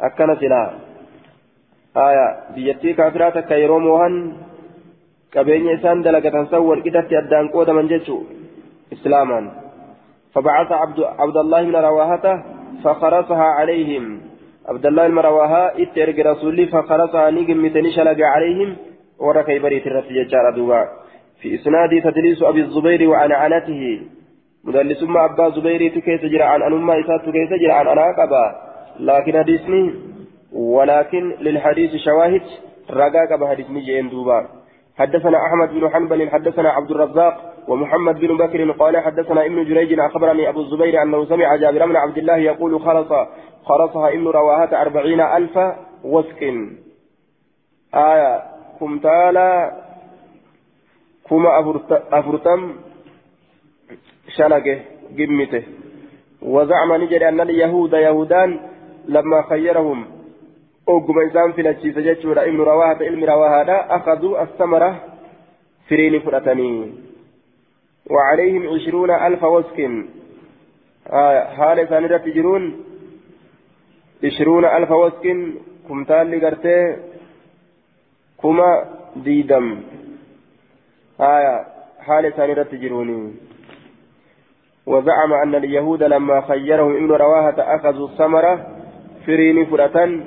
[0.00, 0.34] أكنا
[1.94, 4.14] سلا آية بيتي كافرات كيروم وهن
[5.30, 8.26] qabeenya isaan dalagatan san walqixatti addaan qoodaman jechuu
[8.92, 9.50] إسلاما
[10.34, 12.44] فبعث عبد, عبد الله بن رواهة
[12.84, 14.20] فخرصها عليهم.
[14.68, 18.76] عبد الله بن رواهة اترك رسولي فخرصها نجم متنشلق عليهم.
[19.18, 20.24] وركي بريت الرسي
[20.56, 20.88] دوبا
[21.40, 24.00] في إسناد تدليس أبي الزبير وعن عنته.
[24.64, 28.44] مدلس ما أبا زبير كيف جرى عن أنما إسات كيف جرى عن أناقبا
[29.00, 30.09] لكن حديثني
[30.52, 32.42] ولكن للحديث شواهد
[32.90, 34.48] رقاق بحديثني جين دوبا
[34.98, 40.48] حدثنا أحمد بن حنبل حدثنا عبد الرزاق ومحمد بن بكر قال حدثنا ابن جريج أخبرني
[40.48, 43.12] أبو الزبير أنه سمع جابر بن عبد الله يقول خلص
[43.64, 45.58] خلصها ابن رواهة أربعين ألف
[46.04, 46.42] وسك.
[47.94, 48.42] آية
[48.80, 49.72] كمتالا
[51.28, 51.74] كما
[52.12, 52.74] أفرتم؟
[54.36, 54.80] شلقه
[55.18, 55.62] قمته
[56.42, 58.60] وزعم نجري أن اليهود يهودان
[59.08, 60.19] لما خيرهم.
[60.98, 65.00] إنسان في الأجيس جتشورا ابن رواهة علم رواهة أخذوا الثمرة
[65.88, 66.92] فريني فرأتني
[68.10, 69.90] وعليهم عشرون ألف وسك
[71.12, 72.84] آه حال ثانية تجرون
[74.24, 75.36] عشرون ألف وسك
[75.88, 76.96] كمتال لقرتي
[78.42, 78.84] كما
[79.16, 79.80] ديدم
[81.20, 81.66] آية
[82.00, 83.36] حال ثانية تجرون
[84.86, 88.66] وزعم أن اليهود لما خيرهم ابن رواهة أخذوا الثمرة
[89.26, 90.20] فرين فرة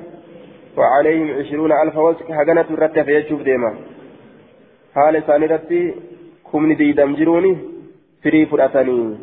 [0.78, 3.72] وعليهم عشرون ألف وسك حقنة الرتة فيشوف ديما
[4.96, 5.62] حال ثانية
[6.52, 7.74] كمن ديدم جروني
[8.24, 9.18] firii fudhatanii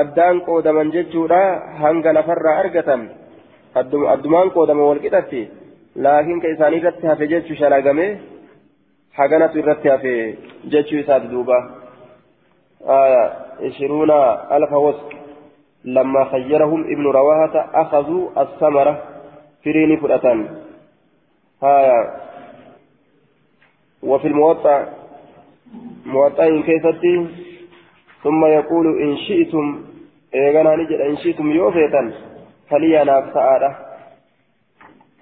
[0.00, 1.38] addaan qoodaman jechuudha
[1.80, 3.00] hanga lafarraa argatan
[3.80, 5.40] addumaan qoodama walqixatti
[6.04, 8.06] laakiin ka isaanii irratti hafe jechuu shalagame
[9.18, 10.14] haganatu irratti hafe
[10.76, 11.60] jechuu isaati duuba
[13.66, 14.10] عشرون
[14.56, 15.08] ألف وسق
[15.84, 18.94] لما خيرهم ابن رواهة أخذوا الثمرة
[19.64, 20.48] فريني فرأتان
[21.62, 22.16] هايا
[24.02, 24.88] وفي الموطأ
[26.06, 27.26] موطأ كيفتي
[28.22, 29.84] ثم يقول إن شئتم
[30.34, 32.12] إيغانا نجد إن شئتم يوفيتا
[32.70, 33.76] فلي أنا سعادة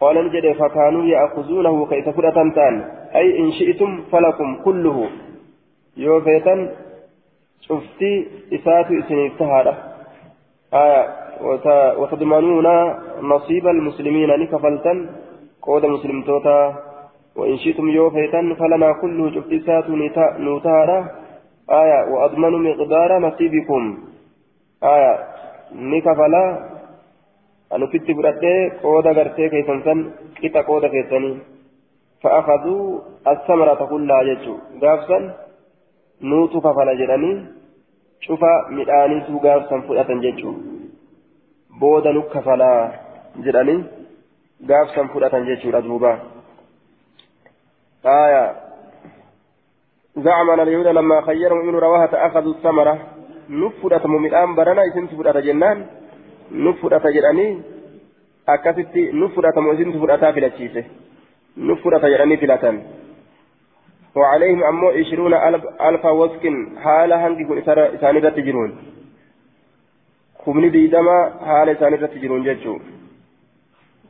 [0.00, 2.74] قال نجد فكانوا يأخذونه كيف فرة تان
[3.14, 5.10] أي إن شئتم فلكم كله
[5.96, 6.76] يوفيتا
[7.60, 9.95] شفتي إسات إسنيف تهادة
[10.74, 11.02] آية
[12.00, 12.66] وتضمنون
[13.22, 15.06] نصيب المسلمين نكفلتا
[15.62, 16.74] قود مسلم توتا
[17.36, 19.86] وإن شئتم يوفيتا فلنا كله إسات
[20.38, 20.98] نوتهادة
[21.70, 23.98] آية وأضمن مقدار نصيبكم.
[24.84, 25.14] آية
[25.74, 26.44] نكفلا
[27.72, 29.98] أنا كنت برأتي قودا غرتي كيسان سن
[30.42, 31.38] قطع قودة كيساني
[32.22, 35.18] فأخذوا الثمرة كلها جتشو قافسا
[36.22, 37.55] نوتو كفلا جراني
[38.26, 40.52] شوفا مداني تو قافسا فؤة جتشو
[41.80, 42.72] بودا نكفلا
[43.44, 43.76] جراني
[44.68, 46.12] قافسا فؤة جتشو ردوبا
[48.06, 48.44] آية
[50.16, 52.94] زعم أن اليهود لما خيرهم ابن رواحة أخذوا الثمرة
[53.50, 55.86] نفرة ممدان برنا إسنت فرة جنان
[56.52, 57.48] نفرة جراني
[59.34, 60.86] fudhatamu isintu fudhataa filachiise.
[61.56, 62.80] Nu fudhata jedhanii filatan.
[64.16, 66.44] وعليهم أمو عشرون ألف, ألف وسك
[66.84, 67.58] حال هنجي كن
[67.96, 68.70] إساني رت جرون
[70.44, 71.18] كمني ديدما
[71.48, 72.74] حال إساني رت جرون ججو.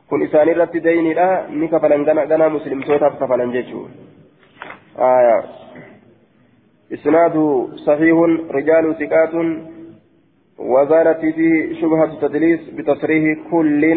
[0.09, 3.81] كن إساني رت ديني لا نكفلن غنا غنا مسلم توتا كفلن ججو.
[4.99, 5.39] آية.
[6.93, 8.17] إسناده صحيح
[8.57, 9.33] رجال ثقات
[10.57, 13.95] وزالت فيه شبهة التدليس بتصريح كل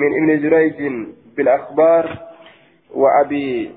[0.00, 0.78] من ابن جريج
[1.36, 2.18] بالأخبار
[2.94, 3.70] وأبي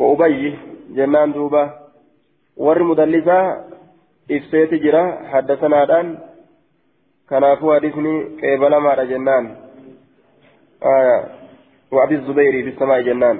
[0.00, 0.58] وأبي
[0.96, 1.64] جنان دوبة
[2.56, 3.38] ور مدلسة
[4.30, 6.18] إفسيت جرا حدثنا الآن
[7.28, 9.44] كنافو حديثني قبل ما جنان.
[10.82, 11.18] آية.
[11.92, 13.38] وأبي الزبير في السماء جنان.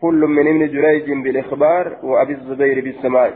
[0.00, 3.30] كل من ابن جريج بالإخبار وأبي الزبير بالسماء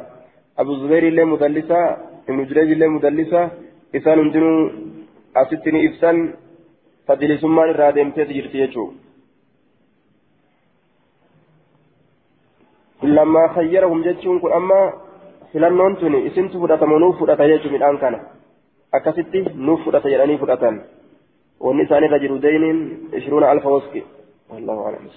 [0.59, 1.81] أبو الزبير اللي مدلسة
[2.29, 3.51] ابن جريج اللي مدلسة.
[3.97, 4.71] إسان هندنو
[5.37, 6.35] أستني إفسان.
[7.07, 8.93] فدلسمان الرادم تجرتي يجو
[13.03, 14.93] لما خيرهم جتشون كن أما
[15.53, 18.19] filannoon tuni isintu fudhatama nuuf fudhata jechuun midhaan kana
[18.93, 20.83] akkasitti nuuf fudhata jedhanii fudhatan
[21.61, 22.79] wanni isaanirra jiru deyniin
[23.19, 24.05] ishiruuna alfa waski
[24.53, 25.11] wallahu alam